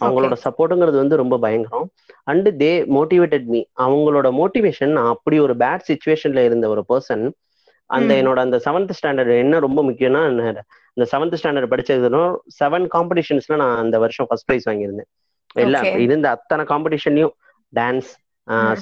அவங்களோட 0.00 0.34
சப்போர்ட்டுங்கிறது 0.44 0.98
வந்து 1.02 1.20
ரொம்ப 1.20 1.36
பயங்கரம். 1.44 1.86
அண்ட் 2.24 2.48
தே 2.62 2.72
மோட்டிவேட்டட் 2.96 3.46
மீ 3.52 3.60
அவங்களோட 3.84 4.28
மோட்டிவேஷன் 4.40 4.92
நான் 4.96 5.12
அப்படி 5.14 5.36
ஒரு 5.46 5.54
பேட் 5.62 5.84
சுச்சுவேஷன்ல 5.90 6.42
இருந்த 6.48 6.68
ஒரு 6.68 6.82
பர்சன் 6.88 7.24
அந்த 7.90 8.12
என்னோட 8.20 8.38
அந்த 8.46 8.56
செவன்த் 8.64 8.94
ஸ்டாண்டர்ட் 8.98 9.32
என்ன 9.42 9.58
ரொம்ப 9.64 9.80
முக்கியம்னா 9.88 10.22
இந்த 10.96 11.06
செவன்த் 11.12 11.36
ஸ்டாண்டர்ட் 11.40 11.72
படிச்சதுலும் 11.72 12.32
செவன் 12.60 12.86
காம்படிஷன்ஸ்ல 12.94 13.56
நான் 13.62 13.76
அந்த 13.76 13.96
வருஷம் 14.04 14.26
ஃபர்ஸ்ட் 14.28 14.48
ப்ரைஸ் 14.50 14.68
வாங்கியிருந்தேன். 14.70 15.08
எல்லா 15.64 15.80
இருந்த 16.04 16.26
அத்தனை 16.30 16.64
காம்படிஷன்லயும் 16.70 17.34
dance 17.72 18.10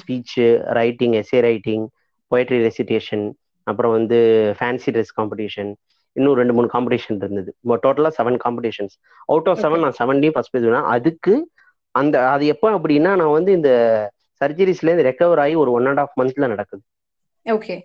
speech 0.01 0.35
writing 0.79 1.13
essay 1.21 1.39
writing 1.49 1.83
poetry 2.31 2.59
recitation 2.67 3.25
அப்புறம் 3.67 3.93
வந்து 3.97 4.17
ஃபேன்சி 4.59 4.89
ட்ரெஸ் 4.95 5.13
காம்படிஷன் 5.19 5.71
இன்னும் 6.15 6.37
ரெண்டு 6.39 6.53
மூணு 6.53 6.67
காம்படிஷன் 6.73 7.17
இருந்தது. 7.23 7.51
டோட்டலா 7.85 8.11
seven 8.19 8.37
competitions 8.45 8.95
out 9.29 9.49
of 9.51 9.61
seven 9.63 9.83
நான் 9.85 9.97
செவன்லையும் 10.01 10.35
ஃபர்ஸ்ட் 10.35 10.53
ப்ரைஸ் 10.53 10.91
அதுக்கு 10.95 11.33
அந்த 11.95 12.15
அது 12.29 12.45
எப்போ 12.53 12.67
அப்படின்னா 12.77 13.11
நான் 13.21 13.35
வந்து 13.37 13.51
இந்த 13.51 13.71
சர்ஜரிஸ்ல 14.41 14.89
இருந்து 14.89 15.07
ரெக்கவர் 15.09 15.41
ஆகி 15.43 15.55
ஒரு 15.63 15.71
ஒன் 15.71 15.89
அண்ட் 15.91 16.01
ஆஃப் 16.03 16.15
மந்த்ல 16.21 16.47
நடக்குது. 16.53 16.81
ஓகே 17.45 17.75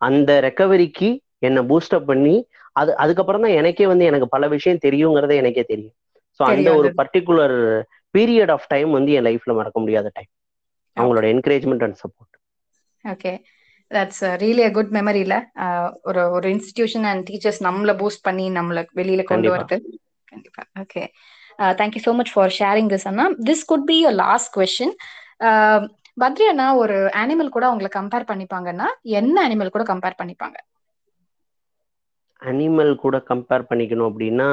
அந்த 0.00 0.30
ரெக்கவரிக்கு 0.46 1.08
என்னை 1.40 1.62
பூஸ்டப் 1.70 2.08
பண்ணி 2.10 2.34
அது 2.76 2.90
அதுக்கப்புறம் 3.02 3.44
தான் 3.44 3.56
எனக்கே 3.60 3.86
வந்து 3.86 4.04
எனக்கு 4.10 4.26
பல 4.34 4.44
விஷயம் 4.54 4.82
தெரியுங்கிறத 4.84 5.32
எனக்கே 5.40 5.64
தெரியும். 5.64 5.96
ஸோ 6.40 6.42
அந்த 6.50 6.68
ஒரு 6.78 6.88
பர்டிகுலர் 7.00 7.56
பீரியட் 8.14 8.52
ஆஃப் 8.56 8.68
டைம் 8.68 8.90
வந்து 8.96 9.12
என் 9.12 9.26
லைஃப்ல 9.28 9.54
மறக்க 9.58 9.78
முடியாத 9.80 10.10
டைம் 10.16 10.30
அவங்களோட 10.96 11.26
encouragement 11.34 11.84
and 11.86 11.98
support 12.02 12.36
okay 13.04 13.32
that's 13.90 14.22
really 14.42 14.62
a 14.62 14.72
good 14.76 14.92
மெமரியில 14.98 15.34
ஒரு 16.08 16.22
ஒரு 16.36 16.48
இன்ஸ்டிடியூஷன் 16.54 17.06
அண்ட் 17.10 17.24
டீச்சர்ஸ் 17.28 17.60
நம்மள 17.66 17.92
பூஸ்ட் 18.00 18.26
பண்ணி 18.28 18.46
நம்மள 18.58 18.80
வெளியில 18.92 19.22
கொண்டு 19.30 19.48
வருது. 19.54 19.76
கண்டிப்பா. 20.28 20.62
Okay 20.82 21.02
thank you 21.78 22.02
so 22.04 22.12
much 22.20 22.32
for 22.34 22.52
sharing 22.58 22.90
this 22.92 23.06
Anna. 23.10 23.26
This 23.48 23.64
could 23.70 23.86
be 23.88 23.96
your 24.02 24.16
last 24.22 24.50
question 24.56 24.94
Badri 26.16 26.44
அண்ணா 26.50 26.66
ஒரு 26.82 26.96
அனிமல் 27.20 27.54
கூட 27.56 27.64
உங்களை 27.72 27.90
கம்பேர் 27.98 28.28
பண்ணிப்பாங்கன்னா 28.30 28.88
என்ன 29.20 29.36
அனிமல் 29.46 29.74
கூட 29.76 29.84
கம்பேர் 29.92 30.18
பண்ணிப்பாங்க? 30.20 30.58
அனிமல் 32.42 32.92
கூட 33.02 33.16
கம்பேர் 33.30 33.68
பண்ணிக்கணும் 33.70 34.08
அப்படின்னா 34.10 34.48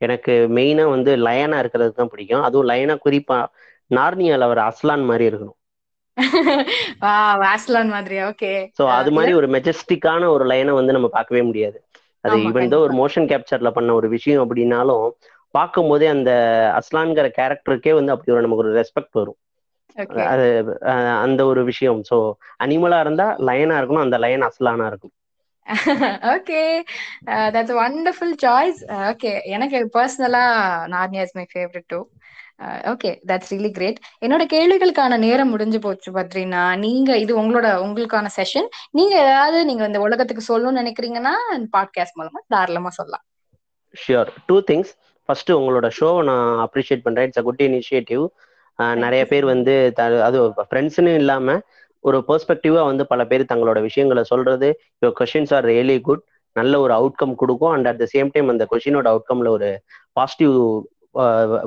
எனக்கு 0.00 0.32
மெயினா 0.56 0.84
வந்து 0.94 1.10
லயனா 1.26 1.58
இருக்கிறது 1.62 1.92
தான் 1.98 2.10
பிடிக்கும். 2.12 2.44
அதுவும் 2.46 2.68
லயனா 2.70 2.94
குறிப்பா 3.04 3.38
நார்னியால 3.90 4.46
அவர் 4.48 4.60
அஸ்லான் 4.70 5.04
மாதிரி 5.10 5.24
இருக்கணும். 5.30 5.58
அஸ்லான் 7.54 7.90
மாதிரி 7.94 8.16
ஓகே 8.28 8.50
சோ 8.78 8.82
அது 8.98 9.10
மாதிரி 9.16 9.32
ஒரு 9.38 9.46
மெஜஸ்டிக்கான 9.54 10.28
ஒரு 10.34 10.44
லைனை 10.50 10.72
வந்து 10.78 10.96
நம்ம 10.96 11.08
பார்க்கவே 11.16 11.42
முடியாது. 11.48 11.78
அது 12.24 12.36
ஈவன் 12.48 12.72
தான் 12.72 12.84
ஒரு 12.86 12.94
மோஷன் 13.00 13.26
கேப்சர்ல 13.30 13.70
பண்ண 13.76 13.94
ஒரு 14.00 14.08
விஷயம் 14.16 14.42
அப்படின்னாலும் 14.44 15.06
பார்க்கும் 15.54 15.90
போதே 15.90 16.06
அந்த 16.16 16.30
அஸ்லான்கிற 16.78 17.26
கேரக்டருக்கே 17.38 17.92
வந்து 17.98 18.14
அப்படி 18.14 18.32
ஒரு 18.36 18.44
நமக்கு 18.46 18.64
ஒரு 18.64 18.72
ரெஸ்பெக்ட் 18.80 19.18
வரும். 19.20 19.38
அது 20.32 20.46
அந்த 21.24 21.40
ஒரு 21.50 21.62
விஷயம். 21.70 22.00
ஸோ 22.10 22.16
அனிமலா 22.64 22.98
இருந்தா 23.04 23.26
லயனா 23.48 23.76
இருக்கணும். 23.80 24.06
அந்த 24.06 24.18
லயன் 24.24 24.46
அஸ்லானா 24.48 24.86
இருக்கும். 24.92 25.14
Okay 26.34 26.62
that's 27.54 27.76
wonderful 27.82 28.34
choice 28.42 28.80
okay 29.10 29.30
எனக்கு 29.54 29.78
பர்சனலா 29.96 30.42
Narnia 30.94 31.22
is 31.26 31.36
my 31.38 31.46
favourite 31.52 31.86
too 31.92 32.00
okay 32.92 33.10
that's 33.30 33.52
really 33.52 33.70
great 33.76 33.98
என்னோட 34.24 34.42
கேள்விகளுக்கான 34.52 35.16
நேரம் 35.24 35.52
முடிஞ்சு 35.54 35.78
போச்சு 35.86 36.10
பத்ரினா. 36.16 36.64
நீங்க 36.84 37.16
இது 37.22 37.32
உங்களோட 37.40 37.68
உங்களுக்கான 37.84 38.30
செஷன் 38.36 38.68
நீங்க 38.98 39.14
ஏதாவது 39.28 39.60
நீங்க 39.70 39.84
இந்த 39.90 40.00
உலகத்துக்கு 40.06 40.44
சொல்லணும்னு 40.50 40.82
நினைக்கிறீங்கன்னா 40.82 41.34
பாட்காஸ்ட் 41.76 42.18
மூலமா 42.20 42.42
தாராளமா 42.54 42.92
சொல்லலாம். 42.98 43.24
ஷியோர் 43.94 44.32
டூ 44.50 44.58
திங்ஸ் 44.70 44.92
ஃபர்ஸ்ட் 45.28 45.52
உங்களோட 45.58 45.88
ஷோவை 45.98 46.22
நான் 46.30 46.48
அப்ரிஷியேட் 46.66 47.06
பண்றேன். 47.06 47.26
இட்ஸ் 47.28 47.42
அ 47.42 47.46
குட் 47.48 47.64
இனிஷியேட்டிவ் 47.68 48.24
நிறைய 49.04 49.22
பேர் 49.32 49.46
வந்து 49.54 49.74
அது 50.28 50.38
ஃப்ரெண்ட்ஸ்னு 50.68 51.12
இல்லாம 51.22 51.56
ஒரு 52.04 52.18
பெர்ஸ்பெக்டிவா 52.28 52.80
வந்து 52.90 53.04
பல 53.12 53.22
பேர் 53.30 53.50
தங்களோட 53.52 53.78
விஷயங்களை 53.88 54.22
சொல்றது 54.32 54.68
your 55.02 55.16
questions 55.20 55.52
are 55.56 55.66
really 55.72 55.98
good 56.08 56.22
நல்ல 56.56 56.74
ஒரு 56.84 56.92
அவுட்கம் 56.98 57.36
கொடுக்கும். 57.40 57.72
And 57.76 57.86
at 57.90 58.00
the 58.02 58.06
same 58.14 58.28
time 58.34 58.50
அந்த 58.52 58.64
கொஷினோட 58.72 59.06
அவுட்கம்ல 59.12 59.50
ஒரு 59.56 59.68
பாசிட்டிவ் 60.18 60.54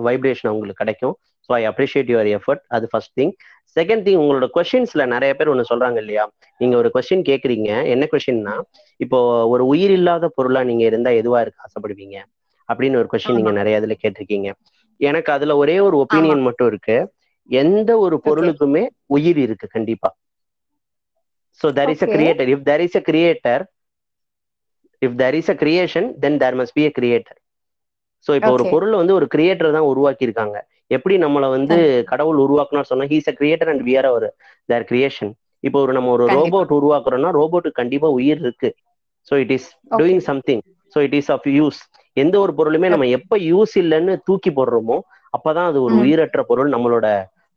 வைப்ரேஷன் 0.07 0.51
உங்களுக்கு 0.53 0.81
கிடைக்கும். 0.83 1.15
So 1.49 1.51
I 1.59 1.63
appreciate 1.71 2.09
your 2.13 2.29
effort 2.37 2.63
அது 2.75 2.85
ஃபர்ஸ்ட் 2.91 3.13
திங் 3.19 3.33
செகண்ட் 3.77 4.03
திங் 4.05 4.19
உங்களோட 4.21 4.47
கொஸ்டின்ஸ்ல 4.55 5.03
நிறைய 5.13 5.31
பேர் 5.39 5.51
ஒன்று 5.51 5.69
சொல்றாங்க 5.71 5.99
இல்லையா? 6.03 6.23
நீங்க 6.59 6.75
ஒரு 6.81 6.89
கொஸ்டின் 6.95 7.27
கேட்குறீங்க 7.29 7.69
என்ன 7.93 8.03
கொஸ்டின்னா 8.13 8.55
இப்போ 8.99 9.19
ஒரு 9.53 9.63
உயிர் 9.73 9.93
இல்லாத 9.99 10.27
பொருளா 10.37 10.61
நீங்க 10.69 10.83
இருந்தா 10.89 11.11
எதுவா 11.21 11.41
இருக்க 11.45 11.67
ஆசைப்படுவீங்க? 11.67 12.17
அப்படின்னு 12.69 12.99
ஒரு 13.01 13.09
கொஸ்டின் 13.11 13.37
நீங்க 13.39 13.51
நிறைய 13.59 13.79
இதுல 13.81 13.95
கேட்டிருக்கீங்க. 14.03 14.49
எனக்கு 14.99 15.29
அதுல 15.35 15.55
ஒரே 15.61 15.77
ஒரு 15.79 15.95
ஒப்பீனியன் 16.03 16.45
மட்டும் 16.47 16.69
இருக்கு. 16.71 16.97
எந்த 17.49 17.89
ஒரு 18.05 18.15
பொருளுக்குமே 18.25 18.83
உயிர் 19.15 19.39
இருக்கு 19.45 19.67
கண்டிப்பா. 19.69 20.09
So 21.59 21.67
there 21.77 21.91
is 21.93 22.03
a 22.03 22.11
creator 22.13 22.49
if 22.53 22.65
there 22.67 22.83
is 22.85 22.97
a 22.99 23.03
creator 23.07 23.63
if 25.01 25.17
there 25.19 25.35
is 25.39 25.51
a 25.51 25.57
creation 25.61 26.07
then 26.23 26.37
there 26.41 26.57
must 26.59 26.75
be 26.75 26.85
a 26.85 26.93
creator 26.93 27.39
so 28.27 28.33
இப்போ 28.37 28.51
ஒரு 28.55 28.65
பொருள் 28.73 28.93
வந்து 28.99 29.13
ஒரு 29.15 29.27
கிரியேட்டர் 29.33 29.75
தான் 29.75 29.89
உருவாக்கி 29.91 30.25
இருக்காங்க 30.27 30.57
எப்படி 30.91 31.15
நம்மளை 31.23 31.47
வந்து 31.55 31.77
கடவுள் 32.11 32.39
உருவாக்கணும்னு 32.45 32.89
சொன்னா 32.91 33.07
he's 33.11 33.29
a 33.29 33.37
creator 33.39 33.71
and 33.73 33.83
we're 33.87 34.09
ஒரு 34.11 34.27
தேர் 34.69 34.87
கிரியேஷன் 34.89 35.31
இப்போ 35.63 35.77
ஒரு 35.83 35.93
நம்ம 35.97 36.09
ஒரு 36.15 36.25
ரோபோட் 36.35 36.71
உருவாக்குறோம்னா 36.77 37.31
ரோபோட்டுக்கு 37.37 37.79
கண்டிப்பா 37.81 38.07
உயிர் 38.17 38.41
இருக்கு. 38.43 38.69
So 39.27 39.35
it 39.43 39.53
is 39.55 39.67
doing 39.99 40.23
something 40.27 40.61
so 40.93 40.99
it 41.07 41.15
is 41.19 41.31
of 41.35 41.47
use 41.57 41.79
எந்த 42.17 42.35
ஒரு 42.43 42.53
பொருளுமே 42.59 42.87
நம்ம 42.93 43.07
எப்ப 43.17 43.37
யூஸ் 43.51 43.75
இல்லைன்னு 43.83 44.13
தூக்கி 44.27 44.51
போடுறோமோ 44.59 44.97
அப்பதான் 45.33 45.69
அது 45.71 45.79
ஒரு 45.85 45.95
உயிரற்ற 46.03 46.41
பொருள் 46.49 46.73
நம்மளோட 46.75 47.07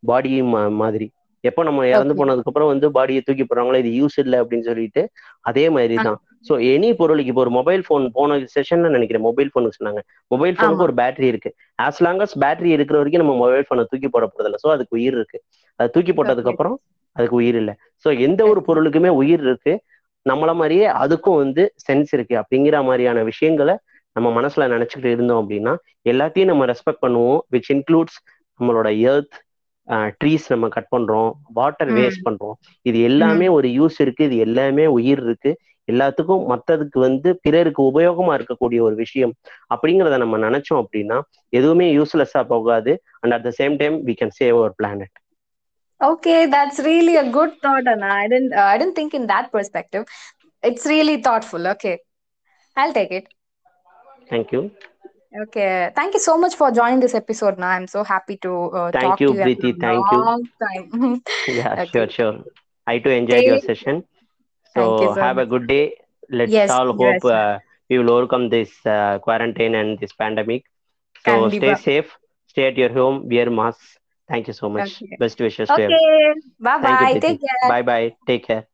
பாடியும் 0.02 0.52
மாதிரி. 0.82 1.06
எப்போ 1.44 1.60
நம்ம 1.68 1.86
இறந்து 1.90 2.14
போனதுக்கு 2.18 2.50
அப்புறம் 2.50 2.70
வந்து 2.72 2.86
பாடியை 2.96 3.20
தூக்கி 3.26 3.44
போடுறாங்களோ 3.44 3.78
இது 3.82 3.90
யூஸ் 4.00 4.16
இல்லை 4.24 4.38
அப்படின்னு 4.42 4.66
சொல்லிட்டு 4.70 5.02
அதே 5.50 5.64
மாதிரி 5.76 5.96
தான் 6.06 6.18
ஸோ 6.48 6.54
எனி 6.72 6.90
பொருளுக்கு 6.98 7.30
இப்போ 7.32 7.42
ஒரு 7.44 7.52
மொபைல் 7.58 7.82
ஃபோன் 7.86 8.04
போன 8.16 8.36
செஷன்ல 8.54 8.90
நினைக்கிறேன் 8.94 9.24
மொபைல் 9.28 9.50
ஃபோனுக்கு 9.52 9.78
சொன்னாங்க. 9.78 10.00
மொபைல் 10.30 10.54
ஃபோனுக்கு 10.56 10.86
ஒரு 10.86 10.94
பேட்டரி 11.00 11.28
இருக்கு. 11.32 11.50
ஆஸ் 11.86 12.00
லாங் 12.06 12.22
அஸ் 12.24 12.36
பேட்டரி 12.44 12.70
இருக்கிற 12.76 12.96
வரைக்கும் 13.00 13.22
நம்ம 13.24 13.34
மொபைல் 13.42 13.66
ஃபோனை 13.68 13.84
தூக்கி 13.90 14.08
போட 14.14 14.26
போறதில்ல. 14.32 14.58
ஸோ 14.64 14.68
அதுக்கு 14.76 14.96
உயிர் 14.98 15.16
இருக்கு. 15.18 15.38
அது 15.80 15.90
தூக்கி 15.96 16.12
போட்டதுக்கு 16.12 16.52
அப்புறம் 16.52 16.76
அதுக்கு 17.16 17.36
உயிர் 17.40 17.58
இல்லை. 17.62 17.74
ஸோ 18.04 18.08
எந்த 18.26 18.40
ஒரு 18.52 18.60
பொருளுக்குமே 18.68 19.10
உயிர் 19.20 19.44
இருக்கு. 19.48 19.74
நம்மள 20.26 20.50
மாதிரியே 20.60 20.86
அதுக்கும் 21.02 21.38
வந்து 21.42 21.62
சென்ஸ் 21.86 22.10
இருக்கு. 22.16 22.34
அப்படிங்கிற 22.42 22.78
மாதிரியான 22.88 23.22
விஷயங்களை 23.30 23.74
நம்ம 24.16 24.28
மனசுல 24.40 24.66
நினைச்சுக்கிட்டு 24.74 25.14
இருந்தோம் 25.16 25.40
அப்படின்னா 25.42 25.72
எல்லாத்தையும் 26.10 26.50
நம்ம 26.52 26.66
ரெஸ்பெக்ட் 26.66 27.04
பண்ணுவோம் 27.06 27.40
விச் 27.54 27.70
இன்க்ளூட்ஸ் 27.76 28.18
நம்மளோட 28.60 28.88
எர்த் 29.10 29.36
ட்ரீஸ் 30.20 30.46
நம்ம 30.48 30.66
கட் 30.68 30.92
பண்றோம் 30.96 31.30
வாட்டர் 31.52 31.90
வேஸ்ட் 31.98 32.26
பண்றோம் 32.28 32.56
இது 32.86 32.98
எல்லாமே 33.00 33.46
ஒரு 33.48 33.68
யூஸ் 33.78 33.98
இருக்கு 34.00 34.24
இது 34.24 34.36
எல்லாமே 34.46 34.84
உயிர் 34.98 35.22
இருக்கு 35.24 35.52
எல்லாத்துக்கும் 35.88 36.42
மத்ததுக்கு 36.50 36.98
வந்து 36.98 37.30
பிறருக்கு 37.42 37.82
உபயோகமா 37.82 38.32
இருக்கக்கூடிய 38.38 38.80
ஒரு 38.80 38.94
விஷயம் 38.94 39.32
அப்படிங்கிறத 39.74 40.18
நம்ம 40.18 40.38
நினைச்சோம் 40.38 40.80
அப்படின்னா 40.82 41.18
எதுவுமே 41.52 41.88
யூஸ்லெஸ்ஸா 41.98 42.42
போகாது 42.44 42.92
and 43.20 43.34
at 43.34 43.46
the 43.48 43.52
same 43.60 43.76
time 43.76 43.96
we 44.08 44.14
can 44.20 44.36
save 44.40 44.56
our 44.60 44.76
planet 44.80 45.14
that's 46.46 46.78
really 46.80 47.16
a 47.16 47.30
good 47.30 47.50
thought, 47.60 47.86
Anna. 47.86 48.10
I 48.12 48.26
didn't, 48.26 48.52
uh, 48.52 48.68
I 48.72 48.78
didn't 48.78 48.94
think 48.94 49.12
in 49.14 49.26
that 49.26 49.46
perspective. 49.52 50.04
It's 50.62 50.84
really 50.86 51.16
thoughtful. 51.20 51.66
Okay, 51.66 51.92
I'll 52.76 52.92
take 52.92 53.12
it. 53.12 53.26
Thank 54.30 54.52
you. 54.52 54.72
Okay, 55.44 55.90
thank 55.94 56.14
you 56.14 56.20
so 56.20 56.38
much 56.38 56.54
for 56.56 56.70
joining 56.72 57.00
this 57.00 57.14
episode. 57.14 57.58
Now 57.58 57.68
I'm 57.68 57.86
so 57.86 58.04
happy 58.04 58.36
to 58.38 58.52
uh, 58.80 58.92
Thank 58.92 59.00
talk 59.00 59.20
you, 59.20 59.28
to 59.28 59.34
you 59.34 59.48
Preeti. 59.48 59.78
Thank 59.80 60.10
you. 60.12 60.32
long 60.32 60.48
time. 60.62 61.22
Yeah, 61.46 61.76
Okay. 61.78 61.92
sure, 61.92 62.08
sure. 62.08 62.44
I 62.86 62.98
too 62.98 63.10
enjoyed 63.10 63.46
your 63.46 63.58
session. 63.58 64.04
So 64.74 65.08
you 65.08 65.10
so 65.10 65.20
have 65.20 65.38
a 65.38 65.46
good 65.46 65.66
day. 65.66 65.94
Let's 66.30 66.56
Yes, 66.56 66.70
all 66.70 66.92
hope 66.94 67.24
yes. 67.24 67.24
uh, 67.24 67.58
we 67.88 67.98
will 67.98 68.10
overcome 68.10 68.48
this 68.50 68.84
uh, 68.86 69.18
quarantine 69.20 69.74
and 69.74 69.98
this 69.98 70.12
pandemic. 70.12 70.64
So 71.24 71.48
stay 71.50 71.74
Kandipa. 71.74 71.74
safe, 71.74 72.16
stay 72.46 72.66
at 72.68 72.76
your 72.76 72.92
home, 72.92 73.28
wear 73.28 73.50
masks. 73.50 73.98
Thank 74.28 74.46
you 74.48 74.54
so 74.54 74.68
much. 74.68 75.02
Okay. 75.02 75.18
Best 75.18 75.40
wishes 75.40 75.70
to 75.72 75.82
you. 75.82 75.92
Okay, 75.92 76.34
bye 76.60 76.78
bye. 76.82 77.16
Take 77.20 77.40
care. 77.40 77.72
Bye 77.72 77.82
bye. 77.82 78.16
Take 78.26 78.46
care. 78.46 78.66